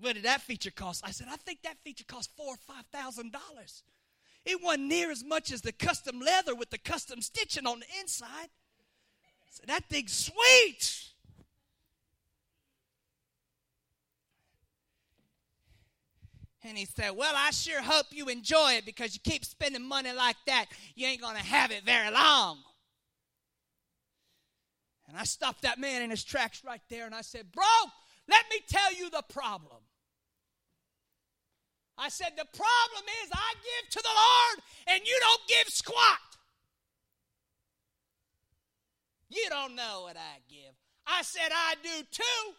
What 0.00 0.14
did 0.14 0.24
that 0.24 0.40
feature 0.42 0.70
cost? 0.70 1.02
I 1.06 1.10
said, 1.10 1.28
I 1.30 1.36
think 1.36 1.62
that 1.62 1.76
feature 1.84 2.04
cost 2.06 2.30
four 2.36 2.54
or 2.54 2.56
five 2.56 2.84
thousand 2.92 3.32
dollars. 3.32 3.82
It 4.44 4.60
wasn't 4.62 4.88
near 4.88 5.10
as 5.10 5.22
much 5.22 5.52
as 5.52 5.60
the 5.62 5.70
custom 5.70 6.18
leather 6.18 6.54
with 6.54 6.70
the 6.70 6.78
custom 6.78 7.20
stitching 7.20 7.66
on 7.66 7.80
the 7.80 7.86
inside. 8.00 8.48
So 9.52 9.64
that 9.66 9.84
thing's 9.90 10.14
sweet. 10.14 11.10
And 16.64 16.78
he 16.78 16.86
said, 16.86 17.10
Well, 17.10 17.34
I 17.36 17.50
sure 17.50 17.82
hope 17.82 18.06
you 18.10 18.28
enjoy 18.28 18.72
it 18.72 18.86
because 18.86 19.12
you 19.12 19.20
keep 19.22 19.44
spending 19.44 19.86
money 19.86 20.10
like 20.10 20.36
that. 20.46 20.66
You 20.94 21.06
ain't 21.06 21.20
going 21.20 21.36
to 21.36 21.42
have 21.42 21.70
it 21.70 21.84
very 21.84 22.10
long. 22.10 22.60
And 25.06 25.18
I 25.18 25.24
stopped 25.24 25.60
that 25.62 25.78
man 25.78 26.00
in 26.00 26.08
his 26.08 26.24
tracks 26.24 26.62
right 26.64 26.80
there 26.88 27.04
and 27.04 27.14
I 27.14 27.20
said, 27.20 27.52
Bro, 27.52 27.64
let 28.30 28.46
me 28.50 28.56
tell 28.66 28.94
you 28.94 29.10
the 29.10 29.22
problem. 29.28 29.82
I 31.98 32.08
said, 32.08 32.30
The 32.38 32.46
problem 32.56 33.04
is 33.22 33.30
I 33.34 33.52
give 33.56 33.90
to 33.90 34.02
the 34.02 34.08
Lord 34.08 34.64
and 34.86 35.06
you 35.06 35.18
don't 35.20 35.46
give 35.46 35.68
squat. 35.68 36.31
You 39.32 39.46
don't 39.48 39.74
know 39.74 40.02
what 40.02 40.16
I 40.16 40.40
give. 40.48 40.74
I 41.06 41.22
said, 41.22 41.48
I 41.50 41.74
do 41.82 42.04
too. 42.10 42.52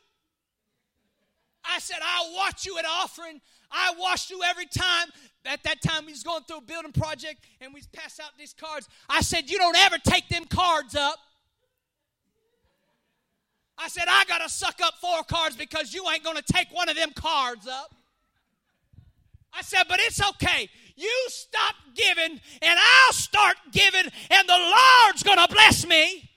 I 1.63 1.79
said, 1.79 1.97
I'll 2.03 2.35
watch 2.35 2.65
you 2.65 2.77
at 2.79 2.85
offering. 2.85 3.39
I 3.71 3.93
watched 3.97 4.31
you 4.31 4.41
every 4.43 4.65
time. 4.65 5.07
At 5.45 5.63
that 5.63 5.81
time, 5.81 6.05
we 6.05 6.11
was 6.11 6.23
going 6.23 6.43
through 6.43 6.57
a 6.57 6.61
building 6.61 6.91
project 6.91 7.45
and 7.61 7.73
we 7.73 7.81
pass 7.93 8.19
out 8.19 8.31
these 8.37 8.53
cards. 8.53 8.89
I 9.07 9.21
said, 9.21 9.49
You 9.49 9.57
don't 9.57 9.77
ever 9.77 9.97
take 9.97 10.27
them 10.29 10.45
cards 10.45 10.95
up. 10.95 11.19
I 13.77 13.87
said, 13.87 14.05
I 14.07 14.25
got 14.25 14.39
to 14.39 14.49
suck 14.49 14.79
up 14.83 14.95
four 14.99 15.23
cards 15.23 15.55
because 15.55 15.93
you 15.93 16.05
ain't 16.09 16.23
going 16.23 16.37
to 16.37 16.53
take 16.53 16.67
one 16.71 16.89
of 16.89 16.95
them 16.95 17.11
cards 17.15 17.67
up. 17.67 17.93
I 19.53 19.61
said, 19.61 19.83
but 19.87 19.99
it's 19.99 20.21
okay. 20.21 20.69
You 20.95 21.25
stop 21.27 21.75
giving 21.95 22.39
and 22.61 22.79
I'll 22.79 23.13
start 23.13 23.55
giving 23.71 24.05
and 24.31 24.49
the 24.49 24.73
Lord's 25.05 25.23
going 25.23 25.37
to 25.37 25.47
bless 25.51 25.85
me. 25.87 26.29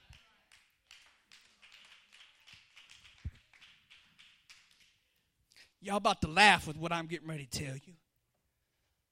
Y'all 5.80 5.96
about 5.96 6.20
to 6.22 6.28
laugh 6.28 6.66
with 6.66 6.76
what 6.76 6.92
I'm 6.92 7.06
getting 7.06 7.28
ready 7.28 7.46
to 7.46 7.64
tell 7.64 7.74
you. 7.74 7.94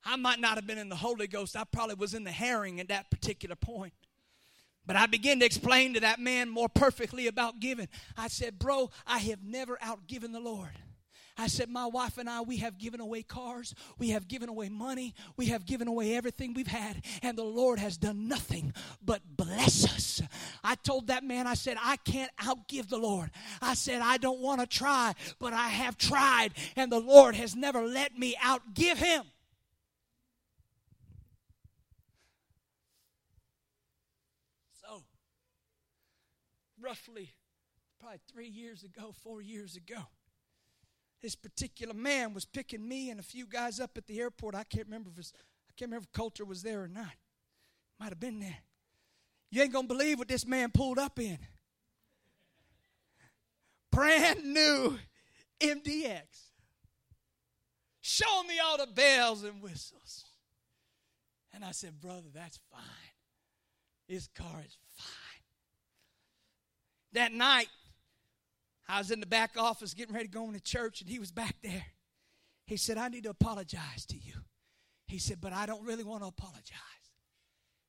I 0.04 0.16
might 0.16 0.40
not 0.40 0.56
have 0.56 0.66
been 0.66 0.78
in 0.78 0.88
the 0.88 0.96
Holy 0.96 1.26
Ghost. 1.26 1.56
I 1.56 1.64
probably 1.64 1.94
was 1.94 2.14
in 2.14 2.24
the 2.24 2.30
herring 2.30 2.80
at 2.80 2.88
that 2.88 3.10
particular 3.10 3.56
point. 3.56 3.94
But 4.86 4.96
I 4.96 5.06
began 5.06 5.40
to 5.40 5.46
explain 5.46 5.94
to 5.94 6.00
that 6.00 6.18
man 6.20 6.50
more 6.50 6.68
perfectly 6.68 7.26
about 7.26 7.58
giving. 7.58 7.88
I 8.16 8.28
said, 8.28 8.58
Bro, 8.58 8.90
I 9.06 9.18
have 9.18 9.42
never 9.42 9.78
outgiven 9.82 10.32
the 10.32 10.40
Lord. 10.40 10.72
I 11.36 11.48
said, 11.48 11.68
My 11.68 11.86
wife 11.86 12.16
and 12.18 12.30
I, 12.30 12.42
we 12.42 12.58
have 12.58 12.78
given 12.78 13.00
away 13.00 13.22
cars, 13.22 13.74
we 13.98 14.10
have 14.10 14.28
given 14.28 14.48
away 14.48 14.68
money, 14.68 15.14
we 15.36 15.46
have 15.46 15.66
given 15.66 15.88
away 15.88 16.14
everything 16.14 16.54
we've 16.54 16.66
had, 16.66 17.04
and 17.22 17.36
the 17.36 17.42
Lord 17.42 17.80
has 17.80 17.96
done 17.96 18.28
nothing 18.28 18.72
but 19.04 19.20
bless 19.36 19.84
us. 19.84 20.22
I 20.62 20.76
told 20.76 21.08
that 21.08 21.24
man, 21.24 21.46
I 21.46 21.54
said, 21.54 21.76
I 21.82 21.96
can't 21.96 22.30
outgive 22.40 22.88
the 22.88 22.98
Lord. 22.98 23.30
I 23.60 23.74
said, 23.74 24.00
I 24.00 24.16
don't 24.16 24.40
want 24.40 24.60
to 24.60 24.66
try, 24.66 25.14
but 25.40 25.52
I 25.52 25.68
have 25.68 25.98
tried, 25.98 26.50
and 26.76 26.90
the 26.90 27.00
Lord 27.00 27.34
has 27.34 27.56
never 27.56 27.82
let 27.82 28.16
me 28.16 28.36
outgive 28.40 28.98
him. 28.98 29.24
So, 34.80 35.02
roughly, 36.80 37.32
probably 37.98 38.20
three 38.32 38.48
years 38.48 38.84
ago, 38.84 39.12
four 39.20 39.42
years 39.42 39.74
ago, 39.74 40.06
this 41.24 41.34
particular 41.34 41.94
man 41.94 42.34
was 42.34 42.44
picking 42.44 42.86
me 42.86 43.08
and 43.08 43.18
a 43.18 43.22
few 43.22 43.46
guys 43.46 43.80
up 43.80 43.96
at 43.96 44.06
the 44.06 44.20
airport. 44.20 44.54
I 44.54 44.62
can't 44.62 44.84
remember 44.84 45.08
if 45.08 45.16
was, 45.16 45.32
I 45.70 45.72
can't 45.74 45.90
remember 45.90 46.04
if 46.04 46.12
Coulter 46.12 46.44
was 46.44 46.62
there 46.62 46.82
or 46.82 46.88
not. 46.88 47.14
Might 47.98 48.10
have 48.10 48.20
been 48.20 48.40
there. 48.40 48.58
You 49.50 49.62
ain't 49.62 49.72
gonna 49.72 49.88
believe 49.88 50.18
what 50.18 50.28
this 50.28 50.46
man 50.46 50.70
pulled 50.70 50.98
up 50.98 51.18
in. 51.18 51.38
Brand 53.90 54.44
new 54.44 54.98
MDX. 55.60 56.24
Show 58.02 58.42
me 58.42 58.58
all 58.62 58.76
the 58.76 58.92
bells 58.92 59.44
and 59.44 59.62
whistles. 59.62 60.26
And 61.54 61.64
I 61.64 61.70
said, 61.70 61.98
Brother, 62.02 62.28
that's 62.34 62.60
fine. 62.70 62.82
This 64.10 64.28
car 64.34 64.62
is 64.62 64.76
fine. 64.92 65.42
That 67.14 67.32
night, 67.32 67.68
I 68.88 68.98
was 68.98 69.10
in 69.10 69.20
the 69.20 69.26
back 69.26 69.52
office 69.56 69.94
getting 69.94 70.14
ready 70.14 70.28
to 70.28 70.32
go 70.32 70.46
into 70.46 70.60
church, 70.60 71.00
and 71.00 71.08
he 71.08 71.18
was 71.18 71.32
back 71.32 71.56
there. 71.62 71.86
He 72.66 72.76
said, 72.76 72.98
I 72.98 73.08
need 73.08 73.24
to 73.24 73.30
apologize 73.30 74.06
to 74.06 74.16
you. 74.16 74.34
He 75.06 75.18
said, 75.18 75.40
but 75.40 75.52
I 75.52 75.66
don't 75.66 75.84
really 75.84 76.04
want 76.04 76.22
to 76.22 76.28
apologize. 76.28 76.64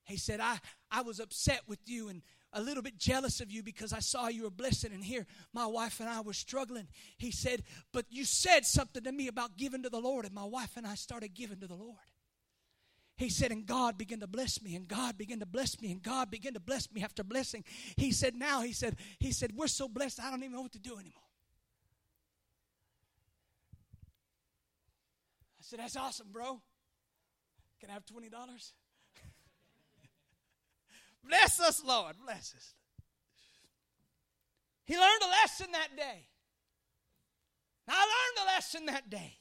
He 0.05 0.17
said, 0.17 0.39
I, 0.39 0.59
I 0.91 1.01
was 1.01 1.19
upset 1.19 1.61
with 1.67 1.79
you 1.85 2.09
and 2.09 2.21
a 2.53 2.61
little 2.61 2.83
bit 2.83 2.97
jealous 2.97 3.41
of 3.41 3.51
you 3.51 3.63
because 3.63 3.91
I 3.91 3.99
saw 3.99 4.27
you 4.27 4.43
were 4.43 4.49
blessing, 4.49 4.93
and 4.93 5.03
here 5.03 5.25
my 5.53 5.65
wife 5.65 5.99
and 5.99 6.07
I 6.07 6.21
were 6.21 6.33
struggling. 6.33 6.87
He 7.17 7.31
said, 7.31 7.63
But 7.91 8.05
you 8.09 8.23
said 8.23 8.65
something 8.65 9.03
to 9.03 9.11
me 9.11 9.27
about 9.27 9.57
giving 9.57 9.83
to 9.83 9.89
the 9.89 9.99
Lord, 9.99 10.25
and 10.25 10.33
my 10.33 10.45
wife 10.45 10.77
and 10.77 10.87
I 10.87 10.95
started 10.95 11.33
giving 11.33 11.59
to 11.59 11.67
the 11.67 11.75
Lord. 11.75 11.97
He 13.17 13.29
said, 13.29 13.51
and 13.51 13.65
God 13.65 13.97
began 13.97 14.19
to 14.19 14.27
bless 14.27 14.61
me, 14.61 14.75
and 14.75 14.87
God 14.87 15.17
began 15.17 15.39
to 15.39 15.45
bless 15.45 15.81
me, 15.81 15.91
and 15.91 16.03
God 16.03 16.29
began 16.29 16.53
to 16.53 16.59
bless 16.59 16.91
me 16.91 17.01
after 17.01 17.23
blessing. 17.23 17.63
He 17.95 18.11
said, 18.11 18.35
now 18.35 18.61
he 18.61 18.73
said, 18.73 18.97
he 19.19 19.31
said, 19.31 19.53
we're 19.55 19.67
so 19.67 19.87
blessed, 19.87 20.19
I 20.21 20.29
don't 20.29 20.43
even 20.43 20.53
know 20.53 20.61
what 20.61 20.73
to 20.73 20.79
do 20.79 20.95
anymore. 20.95 21.13
I 25.59 25.61
said, 25.61 25.79
that's 25.79 25.95
awesome, 25.95 26.27
bro. 26.31 26.61
Can 27.79 27.89
I 27.89 27.93
have 27.93 28.05
$20? 28.05 28.29
bless 31.23 31.61
us, 31.61 31.81
Lord. 31.85 32.15
Bless 32.23 32.53
us. 32.55 32.73
He 34.83 34.95
learned 34.95 35.21
a 35.23 35.29
lesson 35.29 35.67
that 35.71 35.95
day. 35.95 36.27
I 37.87 37.93
learned 37.93 38.39
a 38.43 38.45
lesson 38.55 38.85
that 38.87 39.09
day. 39.09 39.37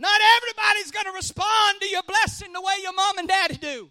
Not 0.00 0.18
everybody's 0.38 0.90
going 0.90 1.04
to 1.04 1.12
respond 1.12 1.82
to 1.82 1.86
your 1.86 2.02
blessing 2.02 2.54
the 2.54 2.60
way 2.62 2.72
your 2.82 2.94
mom 2.94 3.18
and 3.18 3.28
daddy 3.28 3.56
do. 3.56 3.90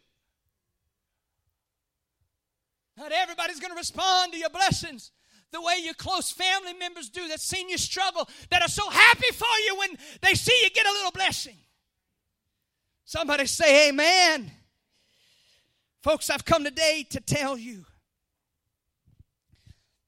Not 2.97 3.11
everybody's 3.11 3.59
going 3.59 3.69
to 3.69 3.77
respond 3.77 4.33
to 4.33 4.39
your 4.39 4.49
blessings 4.49 5.11
the 5.51 5.61
way 5.61 5.75
your 5.83 5.93
close 5.93 6.31
family 6.31 6.73
members 6.73 7.09
do 7.09 7.27
that 7.27 7.39
seen 7.39 7.69
you 7.69 7.77
struggle, 7.77 8.27
that 8.49 8.63
are 8.63 8.67
so 8.67 8.89
happy 8.89 9.31
for 9.33 9.45
you 9.67 9.77
when 9.77 9.89
they 10.21 10.33
see 10.33 10.59
you 10.63 10.71
get 10.71 10.87
a 10.87 10.91
little 10.91 11.11
blessing. 11.11 11.57
Somebody 13.05 13.45
say, 13.45 13.89
Amen. 13.89 14.51
Folks, 16.01 16.31
I've 16.31 16.45
come 16.45 16.63
today 16.63 17.05
to 17.11 17.19
tell 17.19 17.55
you 17.55 17.85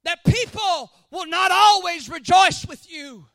that 0.03 0.23
people 0.23 0.91
will 1.11 1.27
not 1.27 1.51
always 1.51 2.09
rejoice 2.09 2.65
with 2.65 2.91
you 2.91 3.27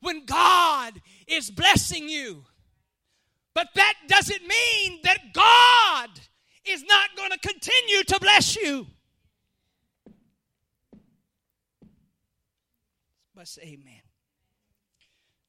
when 0.00 0.24
God 0.24 1.00
is 1.26 1.50
blessing 1.50 2.08
you. 2.08 2.44
But 3.54 3.68
that 3.74 3.94
doesn't 4.08 4.42
mean 4.42 5.00
that 5.04 5.32
God 5.32 6.08
is 6.64 6.84
not 6.84 7.10
going 7.16 7.30
to 7.30 7.38
continue 7.38 8.02
to 8.04 8.18
bless 8.20 8.56
you. 8.56 8.86
But 13.34 13.48
say 13.48 13.62
amen. 13.62 14.02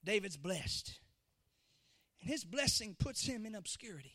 David's 0.04 0.38
blessed. 0.38 1.00
And 2.22 2.30
his 2.30 2.44
blessing 2.44 2.96
puts 2.98 3.26
him 3.26 3.46
in 3.46 3.56
obscurity. 3.56 4.14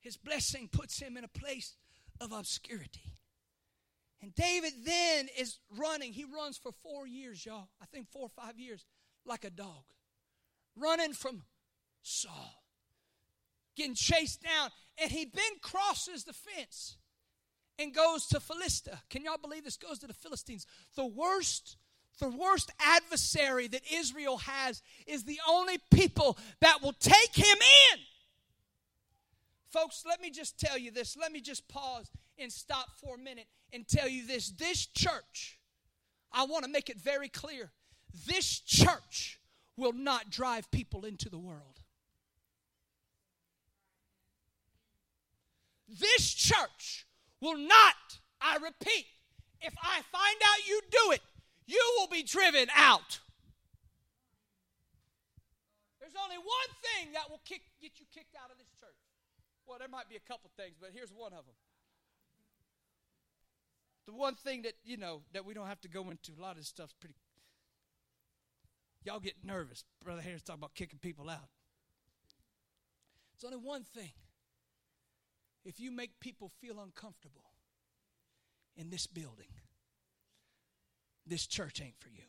His 0.00 0.16
blessing 0.16 0.68
puts 0.70 0.98
him 1.00 1.16
in 1.16 1.24
a 1.24 1.28
place 1.28 1.76
of 2.20 2.32
obscurity. 2.32 3.14
And 4.22 4.34
David 4.34 4.72
then 4.84 5.28
is 5.38 5.58
running. 5.78 6.12
He 6.12 6.24
runs 6.24 6.58
for 6.58 6.72
four 6.82 7.06
years, 7.06 7.44
y'all. 7.44 7.68
I 7.80 7.86
think 7.86 8.08
four 8.10 8.24
or 8.24 8.44
five 8.44 8.58
years, 8.58 8.84
like 9.24 9.44
a 9.44 9.50
dog. 9.50 9.84
Running 10.76 11.12
from 11.12 11.42
Saul. 12.02 12.62
Getting 13.76 13.94
chased 13.94 14.42
down. 14.42 14.70
And 15.00 15.10
he 15.10 15.24
then 15.24 15.52
crosses 15.62 16.24
the 16.24 16.34
fence 16.34 16.96
and 17.78 17.94
goes 17.94 18.26
to 18.26 18.40
Philistia. 18.40 19.00
Can 19.08 19.24
y'all 19.24 19.38
believe 19.38 19.64
this? 19.64 19.78
Goes 19.78 19.98
to 20.00 20.06
the 20.06 20.12
Philistines. 20.12 20.66
The 20.96 21.06
worst, 21.06 21.78
the 22.18 22.28
worst 22.28 22.70
adversary 22.78 23.68
that 23.68 23.82
Israel 23.90 24.36
has 24.38 24.82
is 25.06 25.24
the 25.24 25.40
only 25.48 25.78
people 25.90 26.36
that 26.60 26.82
will 26.82 26.92
take 26.92 27.34
him 27.34 27.56
in. 27.92 28.00
Folks, 29.70 30.04
let 30.06 30.20
me 30.20 30.30
just 30.30 30.58
tell 30.58 30.76
you 30.76 30.90
this. 30.90 31.16
Let 31.16 31.32
me 31.32 31.40
just 31.40 31.68
pause 31.68 32.10
and 32.40 32.52
stop 32.52 32.88
for 33.00 33.16
a 33.16 33.18
minute 33.18 33.46
and 33.72 33.86
tell 33.86 34.08
you 34.08 34.26
this. 34.26 34.50
This 34.50 34.86
church, 34.86 35.58
I 36.32 36.44
want 36.44 36.64
to 36.64 36.70
make 36.70 36.88
it 36.88 36.98
very 36.98 37.28
clear 37.28 37.70
this 38.26 38.60
church 38.60 39.38
will 39.76 39.92
not 39.92 40.30
drive 40.30 40.70
people 40.70 41.04
into 41.04 41.28
the 41.28 41.38
world. 41.38 41.80
This 45.88 46.32
church 46.32 47.06
will 47.40 47.56
not, 47.56 47.94
I 48.40 48.56
repeat, 48.56 49.06
if 49.60 49.74
I 49.82 50.02
find 50.12 50.36
out 50.48 50.68
you 50.68 50.80
do 50.90 51.12
it, 51.12 51.20
you 51.66 51.82
will 51.98 52.08
be 52.08 52.22
driven 52.22 52.68
out. 52.74 53.20
There's 56.00 56.14
only 56.22 56.38
one 56.38 56.70
thing 56.82 57.12
that 57.12 57.30
will 57.30 57.40
kick, 57.44 57.62
get 57.80 57.92
you 57.98 58.06
kicked 58.12 58.34
out 58.36 58.50
of 58.50 58.58
this 58.58 58.70
church. 58.78 58.96
Well, 59.66 59.78
there 59.78 59.88
might 59.88 60.08
be 60.08 60.16
a 60.16 60.26
couple 60.26 60.50
things, 60.56 60.76
but 60.80 60.90
here's 60.92 61.12
one 61.12 61.32
of 61.32 61.46
them. 61.46 61.54
The 64.06 64.12
one 64.12 64.34
thing 64.34 64.62
that, 64.62 64.74
you 64.84 64.96
know, 64.96 65.22
that 65.32 65.44
we 65.44 65.54
don't 65.54 65.66
have 65.66 65.80
to 65.82 65.88
go 65.88 66.10
into, 66.10 66.32
a 66.38 66.42
lot 66.42 66.52
of 66.52 66.56
this 66.58 66.68
stuff's 66.68 66.94
pretty. 66.94 67.14
Y'all 69.04 69.20
get 69.20 69.34
nervous. 69.44 69.84
Brother 70.04 70.20
Harris 70.20 70.42
talking 70.42 70.60
about 70.60 70.74
kicking 70.74 70.98
people 70.98 71.30
out. 71.30 71.48
It's 73.34 73.44
only 73.44 73.56
one 73.56 73.84
thing. 73.84 74.12
If 75.64 75.80
you 75.80 75.90
make 75.90 76.20
people 76.20 76.50
feel 76.60 76.80
uncomfortable 76.80 77.44
in 78.76 78.90
this 78.90 79.06
building, 79.06 79.52
this 81.26 81.46
church 81.46 81.80
ain't 81.80 81.98
for 81.98 82.08
you. 82.08 82.24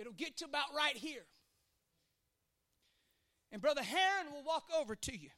It'll 0.00 0.12
get 0.14 0.38
to 0.38 0.46
about 0.46 0.74
right 0.74 0.96
here. 0.96 1.26
And 3.52 3.60
Brother 3.60 3.82
Herring 3.82 4.32
will 4.32 4.42
walk 4.42 4.64
over 4.74 4.96
to 4.96 5.14
you. 5.14 5.28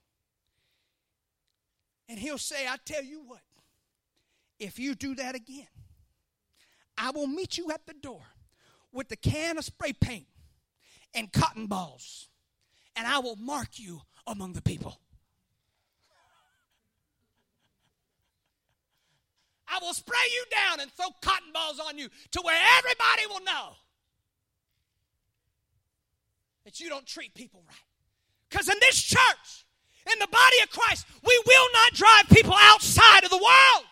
And 2.08 2.16
he'll 2.16 2.38
say, 2.38 2.68
I 2.68 2.76
tell 2.84 3.02
you 3.02 3.24
what, 3.26 3.40
if 4.60 4.78
you 4.78 4.94
do 4.94 5.16
that 5.16 5.34
again, 5.34 5.66
I 6.96 7.10
will 7.10 7.26
meet 7.26 7.58
you 7.58 7.72
at 7.72 7.86
the 7.86 7.94
door 7.94 8.22
with 8.92 9.08
the 9.08 9.16
can 9.16 9.58
of 9.58 9.64
spray 9.64 9.94
paint 9.94 10.28
and 11.12 11.32
cotton 11.32 11.66
balls, 11.66 12.28
and 12.94 13.04
I 13.04 13.18
will 13.18 13.34
mark 13.36 13.80
you 13.80 14.02
among 14.26 14.52
the 14.52 14.62
people. 14.62 15.00
I 19.66 19.80
will 19.80 19.94
spray 19.94 20.14
you 20.32 20.44
down 20.54 20.78
and 20.80 20.92
throw 20.92 21.08
cotton 21.20 21.52
balls 21.52 21.80
on 21.80 21.98
you 21.98 22.08
to 22.32 22.40
where 22.42 22.60
everybody 22.78 23.26
will 23.28 23.42
know 23.44 23.72
that 26.64 26.80
you 26.80 26.88
don't 26.88 27.06
treat 27.06 27.34
people 27.34 27.62
right. 27.66 27.76
Because 28.48 28.68
in 28.68 28.76
this 28.80 29.00
church, 29.00 29.66
in 30.10 30.18
the 30.18 30.26
body 30.26 30.56
of 30.62 30.70
Christ, 30.70 31.06
we 31.24 31.42
will 31.46 31.68
not 31.72 31.92
drive 31.94 32.28
people 32.28 32.54
outside 32.56 33.24
of 33.24 33.30
the 33.30 33.36
world. 33.36 33.86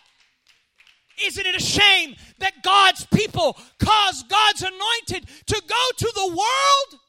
Isn't 1.24 1.46
it 1.46 1.54
a 1.54 1.60
shame 1.60 2.16
that 2.38 2.62
God's 2.62 3.06
people 3.06 3.58
cause 3.78 4.22
God's 4.24 4.62
anointed 4.62 5.28
to 5.46 5.62
go 5.66 5.84
to 5.98 6.12
the 6.14 6.26
world? 6.28 7.00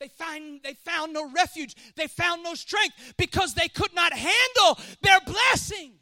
They 0.00 0.08
find 0.08 0.60
they 0.62 0.74
found 0.74 1.12
no 1.12 1.30
refuge. 1.30 1.74
They 1.96 2.06
found 2.06 2.42
no 2.42 2.54
strength 2.54 3.14
because 3.16 3.54
they 3.54 3.68
could 3.68 3.94
not 3.94 4.12
handle 4.12 4.78
their 5.02 5.20
blessing. 5.20 5.94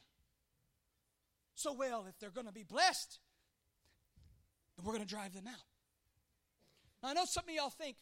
So 1.54 1.72
well, 1.72 2.06
if 2.08 2.18
they're 2.18 2.30
going 2.30 2.46
to 2.46 2.52
be 2.52 2.62
blessed, 2.62 3.18
then 4.76 4.84
we're 4.84 4.92
going 4.92 5.04
to 5.04 5.08
drive 5.08 5.34
them 5.34 5.46
out. 5.48 5.75
I 7.06 7.12
know 7.12 7.24
some 7.24 7.44
of 7.48 7.54
y'all 7.54 7.70
think 7.70 7.96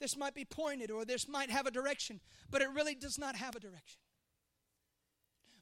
this 0.00 0.16
might 0.16 0.34
be 0.34 0.44
pointed 0.44 0.90
or 0.90 1.04
this 1.04 1.28
might 1.28 1.50
have 1.50 1.66
a 1.66 1.70
direction, 1.70 2.20
but 2.50 2.62
it 2.62 2.68
really 2.74 2.94
does 2.94 3.18
not 3.18 3.36
have 3.36 3.56
a 3.56 3.60
direction. 3.60 4.00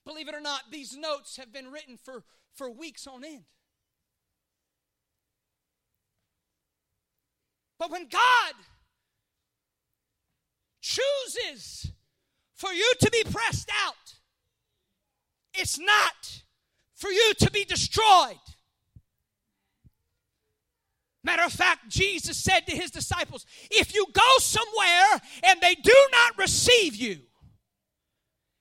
Believe 0.04 0.28
it 0.28 0.34
or 0.34 0.40
not, 0.40 0.62
these 0.70 0.96
notes 0.96 1.36
have 1.36 1.52
been 1.52 1.70
written 1.70 1.96
for, 1.96 2.24
for 2.54 2.70
weeks 2.70 3.06
on 3.06 3.24
end. 3.24 3.44
But 7.78 7.90
when 7.90 8.06
God 8.08 8.54
chooses 10.80 11.90
for 12.54 12.72
you 12.72 12.92
to 13.00 13.10
be 13.10 13.24
pressed 13.24 13.70
out, 13.84 14.14
it's 15.54 15.78
not 15.78 16.42
for 16.94 17.10
you 17.10 17.32
to 17.38 17.50
be 17.50 17.64
destroyed. 17.64 18.36
Matter 21.24 21.42
of 21.42 21.52
fact, 21.52 21.88
Jesus 21.88 22.36
said 22.36 22.66
to 22.66 22.76
his 22.76 22.90
disciples, 22.90 23.46
If 23.70 23.94
you 23.94 24.06
go 24.12 24.38
somewhere 24.38 25.20
and 25.42 25.60
they 25.60 25.74
do 25.74 26.08
not 26.12 26.38
receive 26.38 26.94
you, 26.94 27.16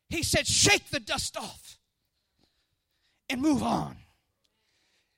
he 0.10 0.24
said, 0.24 0.48
Shake 0.48 0.90
the 0.90 1.02
dust 1.02 1.36
off 1.36 1.78
and 3.30 3.42
move 3.42 3.62
on. 3.62 3.98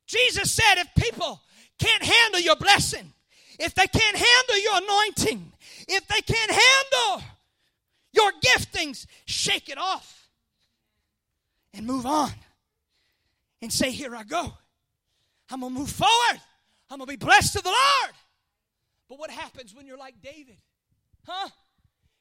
Jesus 0.08 0.51
said, 0.51 0.79
If 0.79 0.88
people 0.95 1.39
can't 1.77 2.03
handle 2.03 2.41
your 2.41 2.55
blessing, 2.55 3.13
if 3.60 3.75
they 3.75 3.88
can't 3.88 4.17
handle 4.17 4.60
your 4.63 4.77
anointing, 4.77 5.53
if 5.88 6.08
they 6.08 6.21
can't 6.21 6.51
handle 6.51 7.27
your 8.12 8.31
giftings, 8.43 9.05
shake 9.27 9.69
it 9.69 9.77
off 9.77 10.29
and 11.75 11.86
move 11.86 12.08
on 12.08 12.31
and 13.62 13.71
say, 13.71 13.91
Here 13.91 14.15
I 14.15 14.23
go. 14.23 14.51
I'm 15.51 15.60
going 15.60 15.73
to 15.75 15.79
move 15.79 15.91
forward. 15.91 16.41
I'm 16.95 16.99
going 16.99 17.08
to 17.08 17.19
be 17.19 17.25
blessed 17.25 17.58
of 17.58 17.63
the 17.63 17.69
Lord. 17.69 18.15
But 19.10 19.19
what 19.19 19.29
happens 19.29 19.75
when 19.75 19.86
you're 19.86 19.97
like 19.97 20.15
David? 20.23 20.55
Huh? 21.25 21.49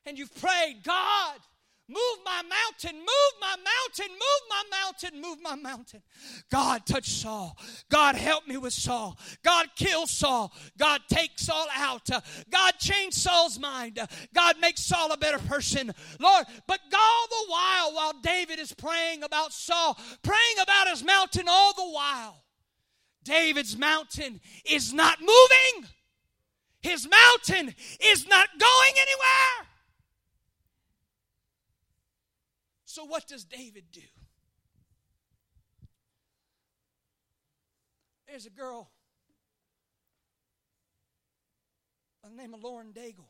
And 0.04 0.18
you've 0.18 0.34
prayed, 0.34 0.82
God, 0.82 1.38
Move 1.87 2.24
my 2.24 2.40
mountain, 2.42 2.98
move 2.98 3.34
my 3.42 3.56
mountain, 3.56 4.10
move 4.10 4.48
my 4.48 4.62
mountain, 4.70 5.20
move 5.20 5.38
my 5.42 5.54
mountain. 5.54 6.02
God, 6.50 6.87
touch 6.87 7.10
Saul. 7.10 7.58
God, 7.90 8.14
help 8.14 8.48
me 8.48 8.56
with 8.56 8.72
Saul. 8.72 9.18
God, 9.44 9.66
kill 9.76 10.06
Saul. 10.06 10.50
God, 10.78 11.02
take 11.10 11.32
Saul 11.37 11.66
out. 11.76 12.08
God, 12.48 12.72
change 12.78 13.12
Saul's 13.12 13.58
mind. 13.58 14.00
God, 14.32 14.56
make 14.62 14.78
Saul 14.78 15.12
a 15.12 15.18
better 15.18 15.38
person. 15.40 15.92
Lord, 16.18 16.46
but 16.66 16.80
all 16.90 17.26
the 17.28 17.52
while, 17.52 17.94
while 17.94 18.14
David 18.22 18.58
is 18.60 18.72
praying 18.72 19.22
about 19.22 19.52
Saul, 19.52 19.98
praying 20.22 20.56
about 20.62 20.88
his 20.88 21.04
mountain 21.04 21.44
all 21.48 21.74
the 21.74 21.90
while, 21.90 22.43
David's 23.24 23.76
mountain 23.76 24.40
is 24.64 24.92
not 24.92 25.20
moving. 25.20 25.90
His 26.80 27.08
mountain 27.08 27.74
is 28.00 28.28
not 28.28 28.48
going 28.58 28.92
anywhere. 28.92 29.68
So, 32.84 33.04
what 33.04 33.26
does 33.26 33.44
David 33.44 33.84
do? 33.90 34.02
There's 38.28 38.46
a 38.46 38.50
girl 38.50 38.90
by 42.22 42.28
the 42.28 42.37
name 42.37 42.54
of 42.54 42.62
Lauren 42.62 42.92
Daigle. 42.92 43.28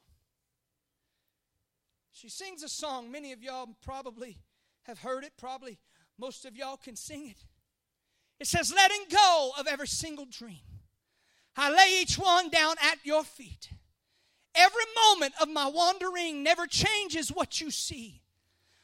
She 2.11 2.29
sings 2.29 2.63
a 2.63 2.69
song. 2.69 3.11
Many 3.11 3.33
of 3.33 3.43
y'all 3.43 3.69
probably 3.83 4.39
have 4.85 4.99
heard 4.99 5.25
it. 5.25 5.33
Probably 5.37 5.79
most 6.19 6.45
of 6.45 6.57
y'all 6.57 6.77
can 6.77 6.97
sing 6.97 7.29
it. 7.29 7.45
It 8.41 8.47
says, 8.47 8.73
Letting 8.75 9.05
go 9.11 9.53
of 9.59 9.67
every 9.67 9.87
single 9.87 10.27
dream. 10.27 10.61
I 11.57 11.71
lay 11.71 12.01
each 12.01 12.19
one 12.19 12.49
down 12.49 12.77
at 12.83 12.99
your 13.05 13.23
feet. 13.23 13.69
Every 14.55 14.85
moment 15.11 15.35
of 15.41 15.49
my 15.49 15.67
wandering 15.67 16.43
never 16.43 16.67
changes 16.67 17.31
what 17.31 17.61
you 17.61 17.71
see. 17.71 18.23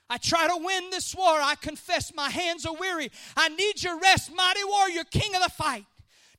I 0.08 0.18
try 0.18 0.48
to 0.48 0.56
win 0.56 0.90
this 0.90 1.14
war. 1.14 1.40
I 1.40 1.54
confess 1.54 2.12
my 2.14 2.30
hands 2.30 2.66
are 2.66 2.74
weary. 2.74 3.10
I 3.36 3.48
need 3.48 3.82
your 3.82 3.98
rest, 3.98 4.34
mighty 4.34 4.64
warrior, 4.64 5.04
king 5.04 5.34
of 5.36 5.42
the 5.42 5.50
fight. 5.50 5.86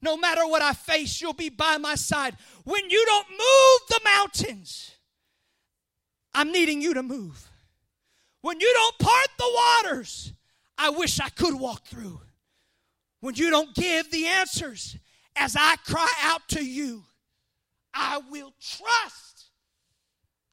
No 0.02 0.18
matter 0.18 0.46
what 0.46 0.62
I 0.62 0.74
face, 0.74 1.22
you'll 1.22 1.34
be 1.34 1.50
by 1.50 1.78
my 1.78 1.96
side. 1.96 2.36
When 2.66 2.90
you 2.90 3.06
don't 3.06 3.30
move 3.30 3.88
the 3.88 4.00
mountains, 4.04 4.92
I'm 6.34 6.52
needing 6.52 6.82
you 6.82 6.94
to 6.96 7.04
move. 7.04 7.48
When 8.42 8.60
you 8.60 8.72
don't 8.74 8.98
part 9.00 9.28
the 9.38 9.62
waters, 9.84 10.34
I 10.78 10.90
wish 10.90 11.20
I 11.20 11.30
could 11.30 11.54
walk 11.54 11.86
through. 11.86 12.20
When 13.22 13.36
you 13.36 13.50
don't 13.50 13.74
give 13.74 14.12
the 14.12 14.26
answers 14.26 14.98
as 15.36 15.56
I 15.56 15.76
cry 15.86 16.10
out 16.24 16.42
to 16.50 16.66
you, 16.66 17.04
I 17.94 18.20
will 18.30 18.54
trust. 18.60 19.52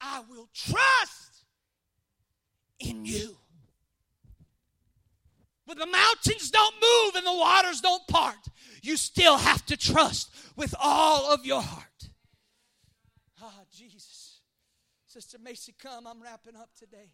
I 0.01 0.23
will 0.29 0.49
trust 0.55 1.45
in 2.79 3.05
you. 3.05 3.37
When 5.65 5.79
the 5.79 5.87
mountains 5.87 6.51
don't 6.51 6.75
move 6.77 7.17
and 7.17 7.27
the 7.27 7.33
waters 7.33 7.81
don't 7.81 8.07
part, 8.07 8.37
you 8.83 8.97
still 8.97 9.37
have 9.37 9.67
to 9.67 9.77
trust 9.77 10.31
with 10.57 10.75
all 10.81 11.33
of 11.33 11.45
your 11.45 11.61
heart. 11.61 12.09
Ah, 13.43 13.53
Jesus. 13.75 14.41
Sister 15.07 15.39
Macy, 15.43 15.75
come. 15.83 16.07
I'm 16.07 16.23
wrapping 16.23 16.57
up 16.57 16.71
today. 16.79 17.11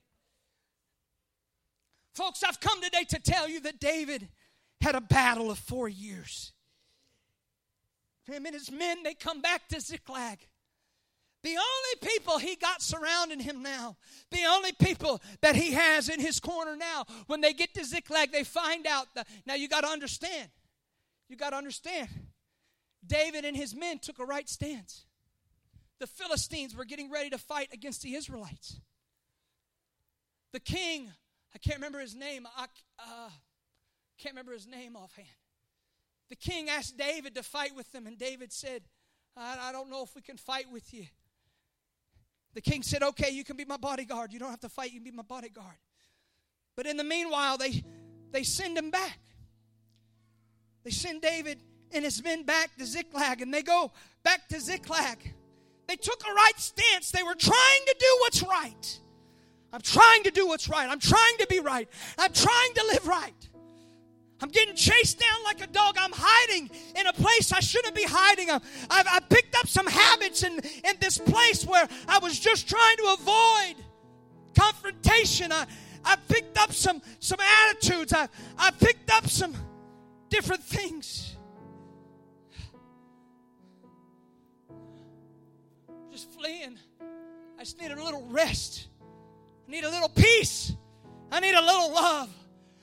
Folks, 2.12 2.44
I've 2.44 2.60
come 2.60 2.80
today 2.80 3.04
to 3.08 3.18
tell 3.18 3.48
you 3.48 3.60
that 3.60 3.80
David 3.80 4.28
had 4.84 4.94
a 4.94 5.00
battle 5.00 5.50
of 5.50 5.58
four 5.58 5.88
years. 5.88 6.52
Him 8.24 8.44
and 8.44 8.54
his 8.54 8.70
men, 8.70 9.02
they 9.02 9.14
come 9.14 9.40
back 9.40 9.66
to 9.68 9.80
Ziklag. 9.80 10.38
The 11.42 11.56
only 11.56 12.12
people 12.16 12.38
he 12.38 12.56
got 12.56 12.82
surrounding 12.82 13.40
him 13.40 13.62
now, 13.62 13.96
the 14.30 14.44
only 14.46 14.72
people 14.72 15.22
that 15.40 15.56
he 15.56 15.72
has 15.72 16.10
in 16.10 16.20
his 16.20 16.38
corner 16.38 16.76
now, 16.76 17.04
when 17.28 17.40
they 17.40 17.54
get 17.54 17.72
to 17.74 17.84
Ziklag, 17.84 18.30
they 18.30 18.44
find 18.44 18.86
out 18.86 19.06
that. 19.14 19.26
Now 19.46 19.54
you 19.54 19.68
got 19.68 19.82
to 19.82 19.88
understand. 19.88 20.50
You 21.30 21.36
got 21.36 21.50
to 21.50 21.56
understand. 21.56 22.08
David 23.06 23.46
and 23.46 23.56
his 23.56 23.74
men 23.74 23.98
took 23.98 24.18
a 24.18 24.24
right 24.24 24.48
stance. 24.48 25.06
The 25.98 26.06
Philistines 26.06 26.76
were 26.76 26.84
getting 26.84 27.10
ready 27.10 27.30
to 27.30 27.38
fight 27.38 27.68
against 27.72 28.02
the 28.02 28.14
Israelites. 28.14 28.80
The 30.52 30.60
king, 30.60 31.10
I 31.54 31.58
can't 31.58 31.76
remember 31.76 32.00
his 32.00 32.14
name, 32.14 32.46
uh, 32.58 33.28
can't 34.18 34.34
remember 34.34 34.52
his 34.52 34.66
name 34.66 34.96
offhand. 34.96 35.28
The 36.30 36.36
king 36.36 36.68
asked 36.68 36.96
David 36.96 37.34
to 37.34 37.42
fight 37.42 37.74
with 37.76 37.90
them, 37.92 38.06
and 38.06 38.18
David 38.18 38.52
said, 38.52 38.82
I, 39.36 39.68
I 39.68 39.72
don't 39.72 39.90
know 39.90 40.02
if 40.02 40.14
we 40.14 40.22
can 40.22 40.36
fight 40.36 40.66
with 40.72 40.92
you. 40.94 41.06
The 42.54 42.60
king 42.60 42.82
said, 42.82 43.02
Okay, 43.02 43.30
you 43.30 43.44
can 43.44 43.56
be 43.56 43.64
my 43.64 43.76
bodyguard. 43.76 44.32
You 44.32 44.38
don't 44.38 44.50
have 44.50 44.60
to 44.60 44.68
fight, 44.68 44.92
you 44.92 45.00
can 45.00 45.04
be 45.04 45.16
my 45.16 45.22
bodyguard. 45.22 45.76
But 46.76 46.86
in 46.86 46.96
the 46.96 47.04
meanwhile, 47.04 47.56
they, 47.58 47.84
they 48.32 48.42
send 48.42 48.76
him 48.76 48.90
back. 48.90 49.18
They 50.82 50.90
send 50.90 51.22
David 51.22 51.58
and 51.92 52.04
his 52.04 52.22
men 52.22 52.42
back 52.42 52.76
to 52.78 52.86
Ziklag, 52.86 53.40
and 53.40 53.52
they 53.52 53.62
go 53.62 53.92
back 54.22 54.48
to 54.48 54.60
Ziklag. 54.60 55.18
They 55.86 55.96
took 55.96 56.22
a 56.28 56.32
right 56.32 56.52
stance. 56.56 57.10
They 57.10 57.22
were 57.22 57.34
trying 57.34 57.84
to 57.86 57.96
do 57.98 58.16
what's 58.20 58.42
right. 58.42 59.00
I'm 59.72 59.80
trying 59.80 60.22
to 60.24 60.30
do 60.30 60.46
what's 60.46 60.68
right. 60.68 60.88
I'm 60.88 61.00
trying 61.00 61.36
to 61.38 61.46
be 61.48 61.60
right. 61.60 61.88
I'm 62.18 62.32
trying 62.32 62.74
to 62.74 62.84
live 62.92 63.06
right. 63.06 63.48
I'm 64.44 64.50
getting 64.50 64.74
chased 64.74 65.18
down 65.18 65.42
like 65.46 65.62
a 65.62 65.66
dog. 65.68 65.96
I'm 65.98 66.12
hiding 66.14 66.68
in 67.00 67.06
a 67.06 67.14
place 67.14 67.50
I 67.50 67.60
shouldn't 67.60 67.94
be 67.94 68.04
hiding. 68.06 68.50
I've, 68.50 68.62
I've 68.90 69.26
picked 69.30 69.56
up 69.56 69.66
some 69.66 69.86
habits 69.86 70.42
in, 70.42 70.52
in 70.58 70.96
this 71.00 71.16
place 71.16 71.64
where 71.64 71.88
I 72.06 72.18
was 72.18 72.38
just 72.38 72.68
trying 72.68 72.96
to 72.98 73.16
avoid 73.18 73.84
confrontation. 74.54 75.50
I, 75.50 75.64
I 76.04 76.16
picked 76.28 76.58
up 76.58 76.72
some, 76.72 77.00
some 77.20 77.38
attitudes. 77.40 78.12
I, 78.12 78.28
I 78.58 78.70
picked 78.72 79.10
up 79.14 79.28
some 79.28 79.54
different 80.28 80.62
things. 80.62 81.36
Just 86.12 86.30
fleeing. 86.32 86.78
I 87.58 87.60
just 87.60 87.80
need 87.80 87.92
a 87.92 88.04
little 88.04 88.26
rest. 88.28 88.88
I 89.66 89.70
need 89.70 89.84
a 89.84 89.90
little 89.90 90.10
peace. 90.10 90.74
I 91.32 91.40
need 91.40 91.54
a 91.54 91.62
little 91.62 91.94
love. 91.94 92.28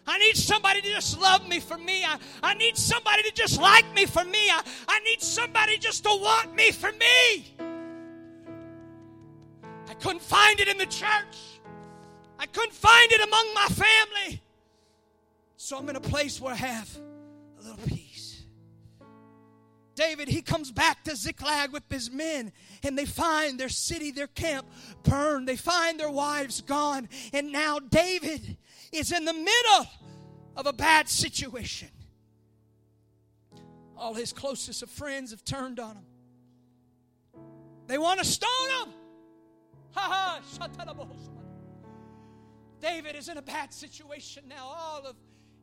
I 0.08 0.18
need 0.18 0.36
somebody 0.36 0.82
to 0.82 0.90
just 0.90 1.20
love 1.20 1.48
me 1.48 1.60
for 1.60 1.78
me. 1.78 2.04
I, 2.04 2.18
I 2.42 2.54
need 2.56 2.78
somebody 2.78 3.24
to 3.24 3.32
just 3.32 3.62
like 3.62 3.92
me 3.94 4.06
for 4.06 4.24
me. 4.24 4.50
I, 4.50 4.62
I 4.88 5.00
need 5.02 5.22
somebody 5.22 5.78
just 5.78 6.04
to 6.04 6.10
want 6.10 6.56
me 6.56 6.72
for 6.72 6.92
me. 6.92 7.56
I 9.88 9.94
couldn't 10.00 10.22
find 10.22 10.60
it 10.60 10.68
in 10.68 10.78
the 10.78 10.86
church. 10.86 11.38
I 12.40 12.46
couldn't 12.48 12.74
find 12.74 13.12
it 13.12 13.22
among 13.22 13.54
my 13.54 13.68
family. 13.68 14.42
So 15.58 15.78
I'm 15.78 15.88
in 15.90 15.96
a 15.96 16.02
place 16.02 16.42
where 16.42 16.54
I 16.54 16.58
have 16.58 16.98
a 17.60 17.62
little 17.62 17.86
peace. 17.86 18.44
David, 19.94 20.28
he 20.28 20.42
comes 20.42 20.72
back 20.72 21.04
to 21.04 21.16
Ziklag 21.16 21.72
with 21.72 21.84
his 21.90 22.10
men, 22.10 22.52
and 22.82 22.98
they 22.98 23.06
find 23.06 23.60
their 23.60 23.70
city, 23.70 24.10
their 24.10 24.28
camp 24.28 24.66
burned. 25.04 25.48
They 25.48 25.58
find 25.58 26.00
their 26.00 26.10
wives 26.10 26.62
gone. 26.62 27.08
And 27.34 27.52
now 27.52 27.78
David 27.78 28.58
is 28.92 29.12
in 29.12 29.26
the 29.26 29.34
middle 29.34 29.88
of 30.58 30.66
a 30.66 30.74
bad 30.74 31.08
situation. 31.08 31.90
All 33.98 34.14
his 34.14 34.34
closest 34.34 34.84
of 34.84 34.90
friends 34.90 35.32
have 35.32 35.46
turned 35.46 35.80
on 35.80 35.96
him. 35.96 36.06
They 37.88 37.98
want 37.98 38.20
to 38.20 38.26
stone 38.26 38.70
him. 38.82 38.94
Ha 39.94 40.42
ha! 40.52 41.20
David 42.80 43.16
is 43.16 43.30
in 43.30 43.38
a 43.38 43.42
bad 43.42 43.74
situation 43.74 44.44
now. 44.48 44.66
All 44.66 45.06
of 45.06 45.16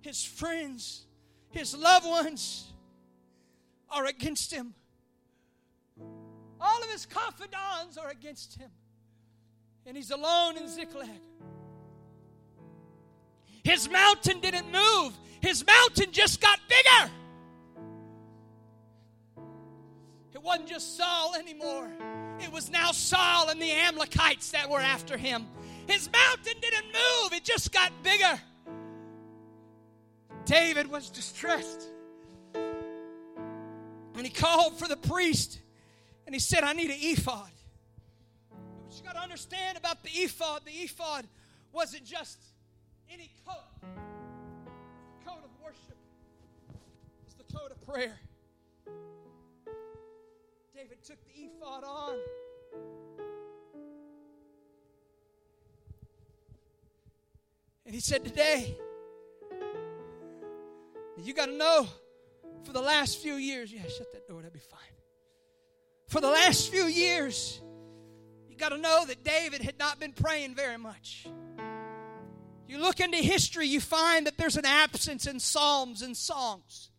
his 0.03 0.25
friends, 0.25 1.07
his 1.51 1.77
loved 1.77 2.07
ones, 2.07 2.73
are 3.91 4.07
against 4.07 4.53
him. 4.53 4.75
All 6.61 6.83
of 6.83 6.91
his 6.91 7.07
confidants 7.07 7.97
are 7.97 8.11
against 8.11 8.59
him. 8.59 8.71
And 9.87 9.97
he's 9.97 10.11
alone 10.11 10.57
in 10.59 10.69
Ziklag. 10.69 11.09
His 13.69 13.87
mountain 13.91 14.41
didn't 14.41 14.73
move, 14.73 15.13
his 15.43 15.63
mountain 15.67 16.11
just 16.11 16.41
got 16.41 16.59
bigger. 16.71 17.13
It 20.33 20.43
wasn't 20.43 20.71
just 20.71 20.97
Saul 20.97 21.35
anymore. 21.35 21.91
It 22.41 22.51
was 22.51 22.71
now 22.71 22.93
Saul 22.93 23.51
and 23.51 23.61
the 23.61 23.71
Amalekites 23.71 24.53
that 24.53 24.71
were 24.71 24.81
after 24.81 25.19
him. 25.19 25.47
His 25.87 26.11
mountain 26.11 26.55
didn't 26.63 26.87
move, 26.87 27.35
it 27.35 27.45
just 27.45 27.71
got 27.71 27.93
bigger. 28.03 28.41
David 30.47 30.87
was 30.91 31.11
distressed. 31.11 31.89
And 32.55 34.25
he 34.25 34.31
called 34.31 34.79
for 34.79 34.89
the 34.89 34.97
priest 34.97 35.61
and 36.25 36.35
he 36.35 36.41
said, 36.41 36.65
I 36.65 36.73
need 36.73 36.89
an 36.89 36.97
ephod. 36.99 37.51
What 38.87 38.97
you 38.97 39.03
got 39.05 39.17
to 39.17 39.21
understand 39.21 39.77
about 39.77 40.03
the 40.03 40.09
ephod, 40.09 40.63
the 40.65 40.73
ephod 40.73 41.27
wasn't 41.71 42.07
just 42.07 42.39
any 43.13 43.31
coat. 43.47 43.57
The 43.83 45.31
coat 45.31 45.45
of 45.45 45.51
worship. 45.63 45.97
It's 47.27 47.35
the 47.35 47.57
coat 47.57 47.71
of 47.71 47.87
prayer. 47.87 48.19
David 50.75 51.03
took 51.03 51.19
the 51.25 51.43
ephod 51.43 51.85
on. 51.85 52.17
And 57.87 57.95
he 57.95 58.01
said, 58.01 58.25
Today, 58.25 58.77
you 61.23 61.35
got 61.35 61.47
to 61.47 61.57
know 61.57 61.87
for 62.65 62.73
the 62.73 62.83
last 62.83 63.19
few 63.19 63.35
years, 63.35 63.73
yeah, 63.73 63.83
shut 63.83 64.13
that 64.13 64.29
door, 64.29 64.43
that'd 64.43 64.53
be 64.53 64.59
fine. 64.59 64.81
For 66.09 66.21
the 66.21 66.29
last 66.29 66.71
few 66.71 66.85
years, 66.85 67.61
you 68.49 68.57
got 68.57 68.71
to 68.71 68.79
know 68.79 69.05
that 69.07 69.25
David 69.25 69.63
had 69.63 69.79
not 69.79 69.99
been 69.99 70.13
praying 70.13 70.55
very 70.55 70.79
much. 70.79 71.27
You 72.69 72.79
look 72.79 73.01
into 73.01 73.17
history, 73.17 73.67
you 73.67 73.81
find 73.81 74.27
that 74.27 74.37
there's 74.37 74.59
an 74.59 74.67
absence 74.67 75.27
in 75.27 75.41
psalms 75.41 76.03
and 76.03 76.15
songs. 76.15 76.91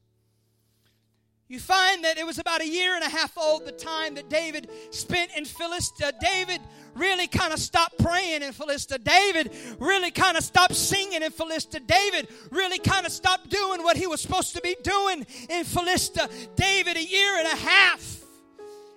You 1.47 1.59
find 1.59 2.03
that 2.03 2.17
it 2.17 2.25
was 2.25 2.39
about 2.39 2.61
a 2.61 2.67
year 2.67 2.95
and 2.95 3.03
a 3.03 3.09
half 3.09 3.37
old 3.37 3.65
the 3.65 3.71
time 3.71 4.15
that 4.15 4.29
David 4.29 4.69
spent 4.91 5.31
in 5.35 5.45
Philistia. 5.45 6.11
David 6.19 6.61
really 6.95 7.27
kind 7.27 7.53
of 7.53 7.59
stopped 7.59 7.97
praying 7.99 8.41
in 8.41 8.51
Philistia. 8.51 8.97
David 8.97 9.51
really 9.79 10.11
kind 10.11 10.37
of 10.37 10.43
stopped 10.43 10.75
singing 10.75 11.21
in 11.21 11.31
Philistia. 11.31 11.79
David 11.81 12.27
really 12.51 12.79
kind 12.79 13.05
of 13.05 13.11
stopped 13.11 13.49
doing 13.49 13.83
what 13.83 13.95
he 13.95 14.07
was 14.07 14.21
supposed 14.21 14.55
to 14.55 14.61
be 14.61 14.75
doing 14.83 15.25
in 15.49 15.63
Philistia. 15.63 16.29
David, 16.55 16.97
a 16.97 17.03
year 17.03 17.37
and 17.37 17.47
a 17.47 17.55
half. 17.55 18.23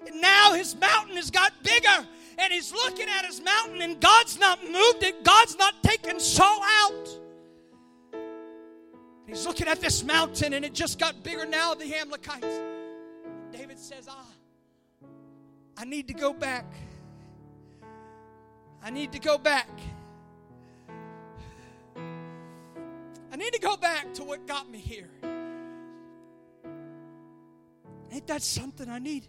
And 0.06 0.20
now 0.20 0.52
his 0.52 0.74
mountain 0.78 1.16
has 1.16 1.30
got 1.30 1.52
bigger. 1.62 2.06
And 2.38 2.52
he's 2.52 2.72
looking 2.72 3.08
at 3.08 3.24
his 3.24 3.40
mountain, 3.40 3.82
and 3.82 4.00
God's 4.00 4.38
not 4.38 4.62
moved 4.64 5.02
it. 5.02 5.24
God's 5.24 5.56
not 5.56 5.74
taking 5.82 6.18
Saul 6.18 6.60
out. 6.82 7.18
He's 9.32 9.46
looking 9.46 9.66
at 9.66 9.80
this 9.80 10.04
mountain 10.04 10.52
and 10.52 10.62
it 10.62 10.74
just 10.74 10.98
got 10.98 11.22
bigger 11.22 11.46
now, 11.46 11.72
the 11.72 11.94
Amalekites. 11.94 12.60
David 13.50 13.78
says, 13.78 14.06
Ah, 14.06 14.26
I 15.78 15.86
need 15.86 16.06
to 16.08 16.14
go 16.14 16.34
back. 16.34 16.66
I 18.82 18.90
need 18.90 19.10
to 19.12 19.18
go 19.18 19.38
back. 19.38 19.70
I 21.96 23.36
need 23.36 23.54
to 23.54 23.60
go 23.60 23.78
back 23.78 24.12
to 24.14 24.24
what 24.24 24.46
got 24.46 24.68
me 24.68 24.78
here. 24.78 25.08
Ain't 28.12 28.26
that 28.26 28.42
something 28.42 28.86
I 28.90 28.98
need? 28.98 29.28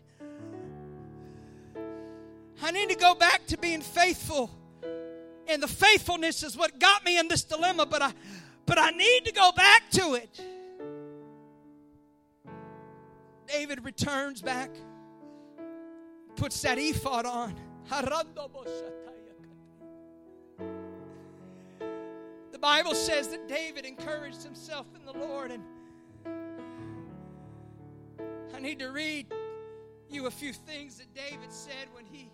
I 2.62 2.72
need 2.72 2.90
to 2.90 2.96
go 2.96 3.16
back 3.16 3.46
to 3.48 3.58
being 3.58 3.82
faithful. 3.82 4.50
And 5.48 5.62
the 5.62 5.68
faithfulness 5.68 6.44
is 6.44 6.56
what 6.56 6.80
got 6.80 7.04
me 7.04 7.18
in 7.18 7.28
this 7.28 7.44
dilemma, 7.44 7.86
but 7.86 8.02
I, 8.02 8.14
but 8.66 8.78
I 8.78 8.92
need 8.92 9.26
to 9.26 9.34
go 9.34 9.52
back 9.52 9.90
to 9.92 10.14
it. 10.14 10.42
David 13.48 13.84
returns 13.84 14.42
back, 14.42 14.72
puts 16.36 16.62
that 16.62 16.78
ephod 16.78 17.26
on. 17.26 17.56
The 22.52 22.60
Bible 22.60 22.96
says 22.96 23.28
that 23.28 23.48
David 23.50 23.86
encouraged 23.86 24.44
himself 24.44 24.88
in 24.96 25.06
the 25.06 25.12
Lord, 25.12 25.52
and 25.52 25.64
I 28.56 28.60
need 28.60 28.80
to 28.80 28.92
read 28.92 29.28
you 30.14 30.28
a 30.28 30.32
few 30.32 30.54
things 30.54 30.98
that 30.98 31.14
David 31.14 31.52
said 31.52 31.88
when 31.94 32.06
he 32.06 32.30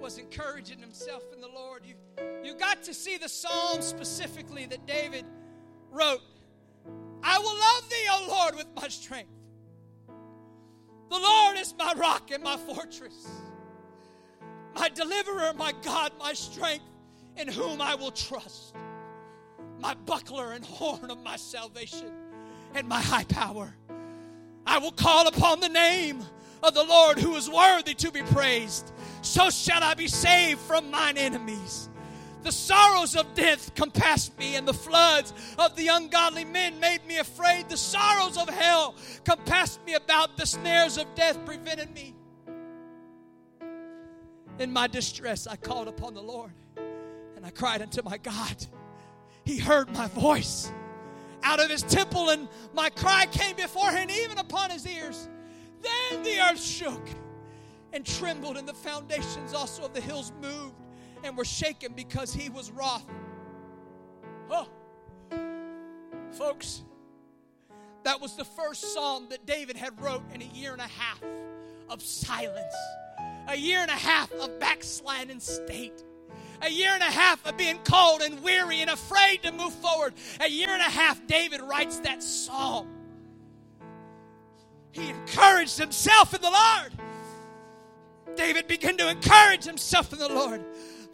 was 0.00 0.18
encouraging 0.18 0.78
himself 0.78 1.22
in 1.32 1.40
the 1.40 1.48
Lord. 1.48 1.82
You, 1.84 1.94
you 2.42 2.54
got 2.54 2.82
to 2.84 2.94
see 2.94 3.16
the 3.16 3.28
psalm 3.28 3.82
specifically 3.82 4.66
that 4.66 4.86
David 4.86 5.24
wrote. 5.90 6.20
I 7.22 7.38
will 7.38 7.58
love 7.58 7.88
thee, 7.88 8.06
O 8.10 8.26
Lord, 8.28 8.56
with 8.56 8.66
my 8.76 8.88
strength. 8.88 9.30
The 11.10 11.18
Lord 11.18 11.56
is 11.56 11.74
my 11.78 11.94
rock 11.96 12.30
and 12.30 12.42
my 12.42 12.56
fortress, 12.56 13.26
my 14.74 14.88
deliverer, 14.88 15.52
my 15.56 15.72
God, 15.82 16.12
my 16.18 16.32
strength, 16.32 16.84
in 17.36 17.48
whom 17.48 17.80
I 17.80 17.94
will 17.94 18.10
trust, 18.10 18.74
my 19.80 19.94
buckler 19.94 20.52
and 20.52 20.64
horn 20.64 21.10
of 21.10 21.22
my 21.22 21.36
salvation, 21.36 22.12
and 22.74 22.88
my 22.88 23.00
high 23.00 23.24
power. 23.24 23.74
I 24.66 24.78
will 24.78 24.92
call 24.92 25.28
upon 25.28 25.60
the 25.60 25.68
name 25.68 26.24
of 26.64 26.74
the 26.74 26.84
Lord 26.84 27.18
who 27.18 27.36
is 27.36 27.48
worthy 27.48 27.94
to 27.94 28.10
be 28.10 28.22
praised 28.22 28.92
so 29.24 29.50
shall 29.50 29.82
I 29.82 29.94
be 29.94 30.06
saved 30.06 30.60
from 30.60 30.90
mine 30.90 31.16
enemies. 31.16 31.88
The 32.42 32.52
sorrows 32.52 33.16
of 33.16 33.32
death 33.34 33.74
compassed 33.74 34.38
me, 34.38 34.54
and 34.56 34.68
the 34.68 34.74
floods 34.74 35.32
of 35.58 35.74
the 35.76 35.88
ungodly 35.88 36.44
men 36.44 36.78
made 36.78 37.04
me 37.06 37.16
afraid. 37.16 37.70
The 37.70 37.76
sorrows 37.76 38.36
of 38.36 38.50
hell 38.50 38.94
compassed 39.24 39.80
me 39.86 39.94
about. 39.94 40.36
The 40.36 40.44
snares 40.44 40.98
of 40.98 41.06
death 41.14 41.42
prevented 41.46 41.94
me. 41.94 42.14
In 44.58 44.72
my 44.72 44.86
distress, 44.86 45.46
I 45.46 45.56
called 45.56 45.88
upon 45.88 46.12
the 46.12 46.22
Lord, 46.22 46.52
and 47.34 47.46
I 47.46 47.50
cried 47.50 47.80
unto 47.80 48.02
my 48.02 48.18
God. 48.18 48.66
He 49.44 49.58
heard 49.58 49.90
my 49.94 50.08
voice 50.08 50.70
out 51.42 51.60
of 51.60 51.70
his 51.70 51.82
temple, 51.82 52.28
and 52.28 52.46
my 52.74 52.90
cry 52.90 53.24
came 53.24 53.56
before 53.56 53.90
him, 53.90 54.10
even 54.10 54.36
upon 54.36 54.68
his 54.68 54.86
ears. 54.86 55.28
Then 55.84 56.22
the 56.22 56.40
earth 56.40 56.62
shook 56.62 57.06
and 57.92 58.04
trembled, 58.04 58.56
and 58.56 58.66
the 58.66 58.74
foundations 58.74 59.54
also 59.54 59.84
of 59.84 59.92
the 59.92 60.00
hills 60.00 60.32
moved 60.40 60.74
and 61.22 61.36
were 61.36 61.44
shaken 61.44 61.92
because 61.92 62.34
he 62.34 62.48
was 62.48 62.70
wroth. 62.70 63.04
Oh, 64.50 64.68
folks, 66.32 66.82
that 68.02 68.20
was 68.20 68.36
the 68.36 68.44
first 68.44 68.92
psalm 68.92 69.28
that 69.30 69.46
David 69.46 69.76
had 69.76 70.00
wrote 70.00 70.22
in 70.34 70.42
a 70.42 70.46
year 70.46 70.72
and 70.72 70.80
a 70.80 70.88
half 70.88 71.22
of 71.88 72.02
silence, 72.02 72.74
a 73.48 73.56
year 73.56 73.78
and 73.78 73.90
a 73.90 73.94
half 73.94 74.32
of 74.32 74.58
backsliding 74.58 75.40
state. 75.40 76.02
A 76.62 76.70
year 76.70 76.90
and 76.90 77.02
a 77.02 77.06
half 77.06 77.44
of 77.46 77.56
being 77.56 77.78
cold 77.84 78.22
and 78.22 78.42
weary 78.42 78.80
and 78.80 78.88
afraid 78.88 79.42
to 79.42 79.52
move 79.52 79.74
forward. 79.74 80.14
A 80.40 80.48
year 80.48 80.70
and 80.70 80.80
a 80.80 80.84
half, 80.84 81.26
David 81.26 81.60
writes 81.60 81.98
that 82.00 82.22
psalm. 82.22 82.88
He 84.94 85.10
encouraged 85.10 85.76
himself 85.76 86.34
in 86.34 86.40
the 86.40 86.50
Lord. 86.50 86.92
David 88.36 88.68
began 88.68 88.96
to 88.96 89.08
encourage 89.08 89.64
himself 89.64 90.12
in 90.12 90.20
the 90.20 90.28
Lord. 90.28 90.64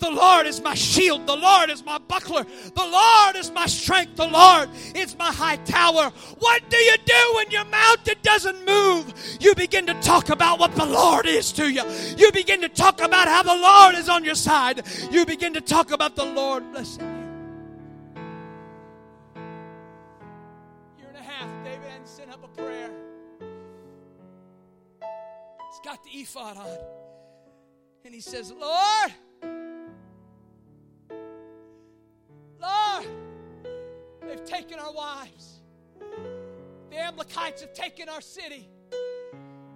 The 0.01 0.11
Lord 0.11 0.47
is 0.47 0.61
my 0.63 0.75
shield. 0.75 1.27
The 1.27 1.37
Lord 1.37 1.71
is 1.71 1.85
my 1.85 1.97
buckler. 1.97 2.45
The 2.45 2.87
Lord 2.87 3.37
is 3.37 3.51
my 3.51 3.65
strength. 3.67 4.17
The 4.17 4.29
Lord 4.29 4.69
is 4.95 5.17
my 5.17 5.33
high 5.33 5.57
tower. 5.57 6.11
What 6.39 6.63
do 6.69 6.77
you 6.77 6.97
do 7.05 7.33
when 7.37 7.51
your 7.51 7.65
mountain 7.65 8.17
doesn't 8.23 8.67
move? 8.67 9.15
You 9.41 9.55
begin 9.55 9.87
to 9.87 9.95
talk 10.01 10.29
about 10.29 10.59
what 10.59 10.75
the 10.75 10.87
Lord 10.87 11.27
is 11.27 11.51
to 11.53 11.71
you. 11.71 11.83
You 12.19 12.31
begin 12.33 12.61
to 12.61 12.69
talk 12.69 13.01
about 13.01 13.29
how 13.29 13.43
the 13.43 13.55
Lord 13.55 13.95
is 13.95 14.11
on 14.11 14.25
your 14.25 14.35
side. 14.35 14.83
You 15.11 15.25
begin 15.25 15.55
to 15.55 15.61
talk 15.63 15.91
about 15.91 16.17
the 16.17 16.25
Lord 16.27 16.71
blessing 16.71 17.20
Got 25.85 26.05
the 26.05 26.11
ephod 26.11 26.57
on. 26.57 26.79
And 28.05 28.15
he 28.15 28.21
says, 28.21 28.53
Lord, 28.53 29.13
Lord, 32.61 33.07
they've 34.27 34.45
taken 34.45 34.79
our 34.79 34.93
wives. 34.93 35.61
The 36.91 36.99
Amalekites 36.99 37.63
have 37.63 37.73
taken 37.73 38.09
our 38.09 38.21
city. 38.21 38.69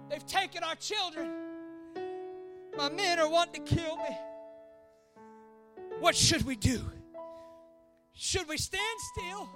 They've 0.09 0.25
taken 0.25 0.63
our 0.63 0.75
children. 0.75 1.31
My 2.77 2.89
men 2.89 3.19
are 3.19 3.29
wanting 3.29 3.65
to 3.65 3.75
kill 3.75 3.97
me. 3.97 4.17
What 5.99 6.15
should 6.15 6.45
we 6.45 6.55
do? 6.55 6.81
Should 8.13 8.47
we 8.47 8.57
stand 8.57 8.99
still? 9.13 9.49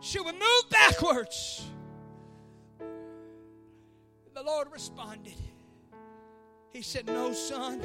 Should 0.00 0.26
we 0.26 0.32
move 0.32 0.70
backwards? 0.70 1.66
The 4.34 4.42
Lord 4.42 4.66
responded. 4.72 5.36
He 6.72 6.82
said, 6.82 7.06
No, 7.06 7.32
son. 7.32 7.80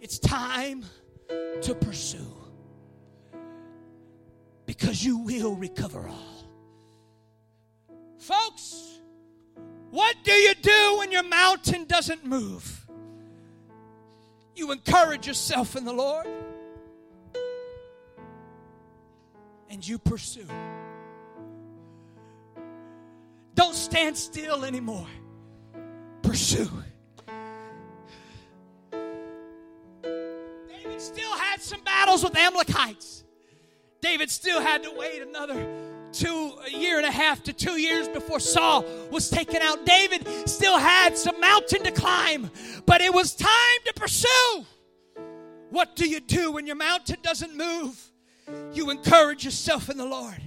It's 0.00 0.18
time 0.18 0.84
to 1.62 1.74
pursue 1.74 2.34
because 4.66 5.04
you 5.04 5.18
will 5.18 5.54
recover 5.54 6.08
all. 6.08 6.50
Folks, 8.18 8.98
what 9.90 10.16
do 10.24 10.32
you 10.32 10.54
do 10.54 10.96
when 10.98 11.12
your 11.12 11.22
mountain 11.22 11.84
doesn't 11.84 12.26
move? 12.26 12.86
You 14.56 14.72
encourage 14.72 15.26
yourself 15.26 15.76
in 15.76 15.84
the 15.84 15.92
Lord 15.92 16.26
and 19.70 19.86
you 19.86 19.98
pursue. 19.98 20.48
Don't 23.54 23.74
stand 23.74 24.16
still 24.16 24.64
anymore. 24.64 25.06
Pursue. 26.22 26.70
David 30.02 31.00
still 31.00 31.32
had 31.32 31.62
some 31.62 31.82
battles 31.82 32.24
with 32.24 32.36
Amalekites. 32.36 33.24
David 34.00 34.30
still 34.30 34.60
had 34.60 34.82
to 34.82 34.90
wait 34.90 35.22
another 35.22 35.66
two 36.12 36.52
a 36.66 36.70
year 36.70 36.96
and 36.96 37.06
a 37.06 37.10
half 37.10 37.42
to 37.42 37.52
two 37.52 37.80
years 37.80 38.06
before 38.08 38.38
Saul 38.38 38.84
was 39.10 39.28
taken 39.30 39.60
out. 39.62 39.84
David 39.84 40.26
still 40.48 40.78
had 40.78 41.18
some 41.18 41.38
mountain 41.40 41.82
to 41.84 41.90
climb, 41.90 42.50
but 42.86 43.00
it 43.00 43.12
was 43.12 43.34
time 43.34 43.78
to 43.86 43.92
pursue. 43.94 44.64
What 45.70 45.96
do 45.96 46.08
you 46.08 46.20
do 46.20 46.52
when 46.52 46.66
your 46.66 46.76
mountain 46.76 47.16
doesn't 47.22 47.56
move? 47.56 48.00
You 48.72 48.90
encourage 48.90 49.44
yourself 49.44 49.90
in 49.90 49.96
the 49.96 50.04
Lord 50.04 50.40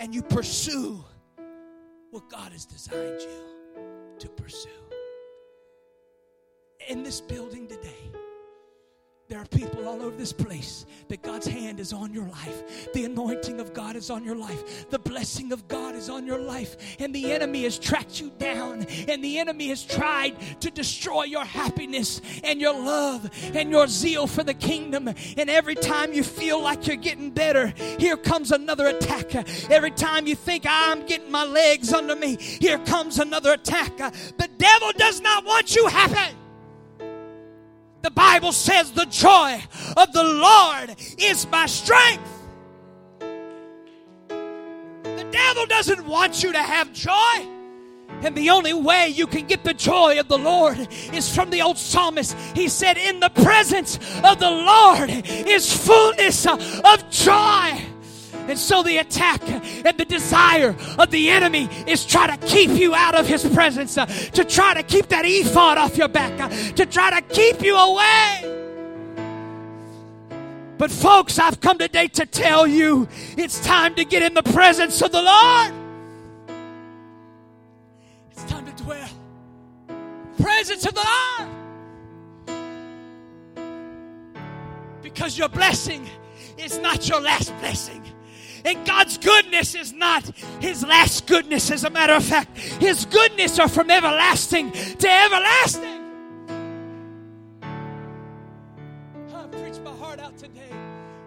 and 0.00 0.14
you 0.14 0.22
pursue 0.22 1.04
what 2.12 2.28
God 2.28 2.52
has 2.52 2.66
designed 2.66 3.22
you 3.22 3.84
to 4.18 4.28
pursue. 4.28 4.68
In 6.88 7.02
this 7.02 7.22
building 7.22 7.66
today, 7.66 8.12
there 9.28 9.40
are 9.40 9.46
people 9.46 9.88
all 9.88 10.02
over 10.02 10.16
this 10.16 10.32
place 10.32 10.84
that 11.08 11.22
God's 11.22 11.46
hand 11.46 11.80
is 11.80 11.92
on 11.92 12.12
your 12.12 12.26
life. 12.26 12.92
The 12.92 13.04
anointing 13.04 13.60
of 13.60 13.72
God 13.72 13.96
is 13.96 14.10
on 14.10 14.24
your 14.24 14.34
life. 14.34 14.90
The 14.90 14.98
blessing 14.98 15.52
of 15.52 15.66
God 15.68 15.94
is 15.94 16.10
on 16.10 16.26
your 16.26 16.38
life. 16.38 16.76
And 16.98 17.14
the 17.14 17.32
enemy 17.32 17.62
has 17.62 17.78
tracked 17.78 18.20
you 18.20 18.30
down. 18.38 18.84
And 19.08 19.24
the 19.24 19.38
enemy 19.38 19.68
has 19.68 19.84
tried 19.84 20.36
to 20.60 20.70
destroy 20.70 21.24
your 21.24 21.44
happiness 21.44 22.20
and 22.44 22.60
your 22.60 22.74
love 22.74 23.30
and 23.54 23.70
your 23.70 23.86
zeal 23.86 24.26
for 24.26 24.42
the 24.42 24.54
kingdom. 24.54 25.08
And 25.08 25.48
every 25.48 25.76
time 25.76 26.12
you 26.12 26.24
feel 26.24 26.60
like 26.60 26.86
you're 26.86 26.96
getting 26.96 27.30
better, 27.30 27.72
here 27.98 28.18
comes 28.18 28.52
another 28.52 28.88
attack. 28.88 29.34
Every 29.70 29.92
time 29.92 30.26
you 30.26 30.34
think 30.34 30.66
I'm 30.68 31.06
getting 31.06 31.30
my 31.30 31.44
legs 31.44 31.92
under 31.92 32.16
me, 32.16 32.36
here 32.36 32.78
comes 32.80 33.18
another 33.18 33.52
attack. 33.54 33.96
The 33.96 34.50
devil 34.58 34.92
does 34.98 35.22
not 35.22 35.46
want 35.46 35.74
you 35.74 35.86
happy. 35.86 36.36
The 38.02 38.10
Bible 38.10 38.52
says, 38.52 38.92
The 38.92 39.06
joy 39.06 39.62
of 39.96 40.12
the 40.12 40.24
Lord 40.24 40.94
is 41.18 41.46
my 41.48 41.66
strength. 41.66 42.28
The 43.18 43.28
devil 45.30 45.66
doesn't 45.66 46.06
want 46.06 46.42
you 46.42 46.52
to 46.52 46.62
have 46.62 46.92
joy. 46.92 47.48
And 48.22 48.36
the 48.36 48.50
only 48.50 48.72
way 48.72 49.08
you 49.08 49.26
can 49.26 49.46
get 49.46 49.64
the 49.64 49.74
joy 49.74 50.20
of 50.20 50.28
the 50.28 50.38
Lord 50.38 50.88
is 51.12 51.34
from 51.34 51.50
the 51.50 51.62
old 51.62 51.78
psalmist. 51.78 52.36
He 52.54 52.68
said, 52.68 52.96
In 52.96 53.20
the 53.20 53.30
presence 53.30 53.96
of 54.22 54.38
the 54.38 54.50
Lord 54.50 55.10
is 55.26 55.72
fullness 55.72 56.46
of 56.46 57.10
joy. 57.10 57.91
And 58.48 58.58
so 58.58 58.82
the 58.82 58.98
attack 58.98 59.40
and 59.48 59.96
the 59.96 60.04
desire 60.04 60.74
of 60.98 61.10
the 61.10 61.30
enemy 61.30 61.68
is 61.86 62.04
try 62.04 62.26
to 62.34 62.46
keep 62.46 62.70
you 62.70 62.94
out 62.94 63.14
of 63.14 63.26
his 63.26 63.44
presence, 63.48 63.96
uh, 63.96 64.06
to 64.06 64.44
try 64.44 64.74
to 64.74 64.82
keep 64.82 65.08
that 65.08 65.24
ephod 65.24 65.78
off 65.78 65.96
your 65.96 66.08
back, 66.08 66.38
uh, 66.40 66.48
to 66.74 66.84
try 66.84 67.20
to 67.20 67.22
keep 67.34 67.62
you 67.62 67.76
away. 67.76 68.58
But, 70.76 70.90
folks, 70.90 71.38
I've 71.38 71.60
come 71.60 71.78
today 71.78 72.08
to 72.08 72.26
tell 72.26 72.66
you 72.66 73.06
it's 73.36 73.60
time 73.64 73.94
to 73.94 74.04
get 74.04 74.22
in 74.22 74.34
the 74.34 74.42
presence 74.42 75.00
of 75.00 75.12
the 75.12 75.22
Lord. 75.22 75.72
It's 78.32 78.42
time 78.44 78.66
to 78.66 78.72
dwell. 78.82 79.08
Presence 80.40 80.84
of 80.84 80.94
the 80.94 81.06
Lord. 81.38 81.48
Because 85.02 85.38
your 85.38 85.48
blessing 85.48 86.04
is 86.58 86.78
not 86.78 87.08
your 87.08 87.20
last 87.20 87.56
blessing. 87.60 88.02
And 88.64 88.86
God's 88.86 89.18
goodness 89.18 89.74
is 89.74 89.92
not 89.92 90.24
His 90.60 90.84
last 90.84 91.26
goodness, 91.26 91.70
as 91.70 91.84
a 91.84 91.90
matter 91.90 92.12
of 92.12 92.24
fact. 92.24 92.56
His 92.56 93.04
goodness 93.04 93.58
are 93.58 93.68
from 93.68 93.90
everlasting 93.90 94.72
to 94.72 95.08
everlasting. 95.08 95.98
I 99.34 99.46
preached 99.50 99.80
my 99.82 99.90
heart 99.92 100.20
out 100.20 100.36
today 100.38 100.60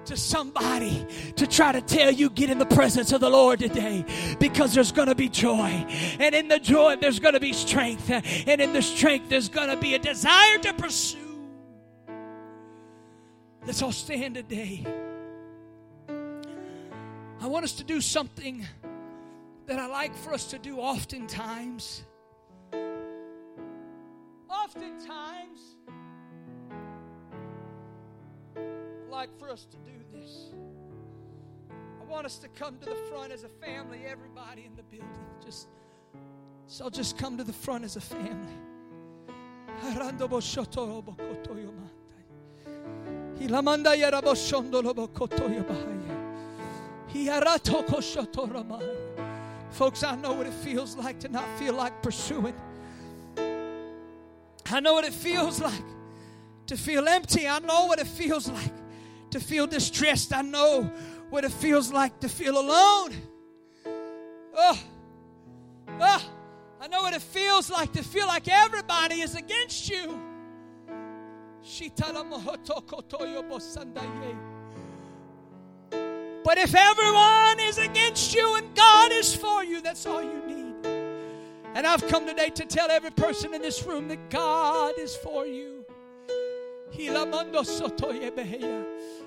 to 0.05 0.15
somebody 0.15 1.05
to 1.35 1.47
try 1.47 1.71
to 1.71 1.81
tell 1.81 2.11
you 2.11 2.29
get 2.29 2.49
in 2.49 2.59
the 2.59 2.65
presence 2.65 3.11
of 3.11 3.21
the 3.21 3.29
Lord 3.29 3.59
today 3.59 4.05
because 4.39 4.73
there's 4.73 4.91
going 4.91 5.07
to 5.07 5.15
be 5.15 5.29
joy. 5.29 5.85
And 6.19 6.35
in 6.35 6.47
the 6.47 6.59
joy, 6.59 6.95
there's 6.95 7.19
going 7.19 7.33
to 7.33 7.39
be 7.39 7.53
strength. 7.53 8.09
And 8.09 8.61
in 8.61 8.71
the 8.71 8.81
strength, 8.81 9.29
there's 9.29 9.49
going 9.49 9.69
to 9.69 9.77
be 9.77 9.95
a 9.95 9.99
desire 9.99 10.57
to 10.59 10.73
pursue. 10.73 11.17
Let's 13.65 13.81
all 13.81 13.91
stand 13.91 14.35
today. 14.35 14.85
I 17.45 17.47
want 17.47 17.63
us 17.63 17.73
to 17.73 17.83
do 17.83 18.01
something 18.01 18.65
that 19.67 19.77
I 19.77 19.85
like 19.85 20.15
for 20.15 20.33
us 20.33 20.45
to 20.45 20.57
do 20.57 20.79
oftentimes. 20.79 22.03
Oftentimes, 24.49 25.59
I 28.57 29.11
like 29.11 29.29
for 29.37 29.51
us 29.51 29.65
to 29.65 29.77
do 29.77 29.91
this. 30.11 30.55
I 32.01 32.05
want 32.05 32.25
us 32.25 32.39
to 32.39 32.47
come 32.47 32.79
to 32.79 32.85
the 32.85 32.95
front 33.11 33.31
as 33.31 33.43
a 33.43 33.49
family, 33.63 34.01
everybody 34.07 34.65
in 34.65 34.75
the 34.75 34.81
building. 34.81 35.07
Just 35.45 35.67
so 36.65 36.89
just 36.89 37.15
come 37.15 37.37
to 37.37 37.43
the 37.43 37.53
front 37.53 37.83
as 37.83 37.95
a 37.95 38.01
family. 38.01 38.57
Folks, 49.71 50.03
I 50.03 50.15
know 50.15 50.33
what 50.33 50.47
it 50.47 50.53
feels 50.53 50.95
like 50.95 51.19
to 51.21 51.29
not 51.29 51.47
feel 51.57 51.73
like 51.73 52.01
pursuing. 52.01 52.53
I 54.67 54.79
know 54.79 54.93
what 54.93 55.05
it 55.05 55.13
feels 55.13 55.61
like 55.61 55.83
to 56.67 56.77
feel 56.77 57.07
empty. 57.07 57.47
I 57.47 57.59
know 57.59 57.85
what 57.85 57.99
it 57.99 58.07
feels 58.07 58.49
like 58.49 58.73
to 59.31 59.39
feel 59.39 59.67
distressed. 59.67 60.33
I 60.33 60.41
know 60.41 60.91
what 61.29 61.43
it 61.43 61.51
feels 61.51 61.91
like 61.91 62.19
to 62.21 62.29
feel 62.29 62.57
alone. 62.57 63.13
Oh, 64.57 64.79
oh, 65.99 66.31
I 66.81 66.87
know 66.87 67.01
what 67.01 67.13
it 67.13 67.21
feels 67.21 67.69
like 67.69 67.93
to 67.93 68.03
feel 68.03 68.27
like 68.27 68.47
everybody 68.47 69.21
is 69.21 69.35
against 69.35 69.89
you. 69.89 70.21
But 76.45 76.59
if 76.59 76.75
everyone 76.75 77.59
is 77.59 77.79
against 77.79 78.35
you 78.35 78.55
and 78.57 78.75
God 78.75 79.11
is 79.11 79.33
for 79.35 79.63
you, 79.63 79.81
that's 79.81 80.05
all 80.05 80.21
you 80.21 80.43
need. 80.45 80.75
And 81.73 81.87
I've 81.87 82.07
come 82.07 82.27
today 82.27 82.51
to 82.51 82.65
tell 82.65 82.91
every 82.91 83.09
person 83.09 83.55
in 83.55 83.63
this 83.63 83.83
room 83.83 84.07
that 84.09 84.29
God 84.29 84.93
is 84.99 85.15
for 85.15 85.47
you. 85.47 85.83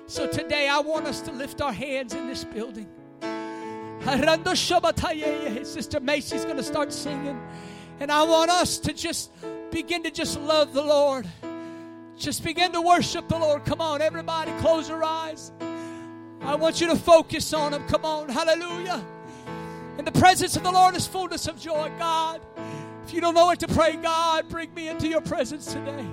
So 0.07 0.27
today 0.27 0.69
I 0.69 0.79
want 0.79 1.07
us 1.07 1.19
to 1.23 1.33
lift 1.33 1.61
our 1.61 1.73
hands 1.73 2.13
in 2.13 2.25
this 2.25 2.45
building. 2.45 2.87
Sister 5.65 5.99
Macy's 5.99 6.45
going 6.45 6.55
to 6.55 6.63
start 6.63 6.93
singing. 6.93 7.37
And 7.99 8.13
I 8.13 8.23
want 8.23 8.49
us 8.49 8.77
to 8.79 8.93
just 8.93 9.29
begin 9.71 10.03
to 10.03 10.11
just 10.11 10.39
love 10.39 10.71
the 10.73 10.83
Lord. 10.83 11.27
Just 12.17 12.45
begin 12.45 12.71
to 12.71 12.81
worship 12.81 13.27
the 13.27 13.37
Lord. 13.37 13.65
Come 13.65 13.81
on, 13.81 14.01
everybody, 14.01 14.53
close 14.61 14.87
your 14.87 15.03
eyes. 15.03 15.51
I 16.41 16.55
want 16.55 16.79
you 16.81 16.87
to 16.87 16.95
focus 16.95 17.53
on 17.53 17.73
Him. 17.73 17.85
Come 17.87 18.05
on, 18.05 18.29
hallelujah. 18.29 19.03
In 19.97 20.05
the 20.05 20.11
presence 20.11 20.55
of 20.55 20.63
the 20.63 20.71
Lord 20.71 20.95
is 20.95 21.05
fullness 21.05 21.47
of 21.47 21.59
joy, 21.59 21.91
God. 21.99 22.41
If 23.05 23.13
you 23.13 23.21
don't 23.21 23.33
know 23.33 23.47
what 23.47 23.59
to 23.59 23.67
pray, 23.67 23.95
God, 23.95 24.47
bring 24.47 24.73
me 24.73 24.87
into 24.87 25.07
your 25.07 25.21
presence 25.21 25.65
today. 25.73 26.05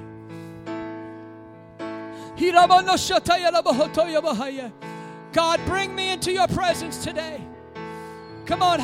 God, 5.33 5.61
bring 5.67 5.95
me 5.95 6.11
into 6.11 6.33
your 6.33 6.49
presence 6.49 7.05
today. 7.05 7.41
Come 8.47 8.63
on. 8.63 8.79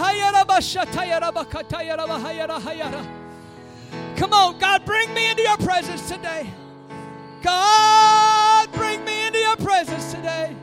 Come 4.16 4.32
on, 4.32 4.59
God, 4.59 4.84
bring 4.84 5.14
me 5.14 5.30
into 5.30 5.43
your 5.43 5.57
presence 5.57 6.09
today. 6.09 6.51
God, 7.43 8.72
bring 8.72 9.05
me 9.05 9.26
into 9.26 9.38
your 9.38 9.57
presence 9.57 10.12
today. 10.12 10.55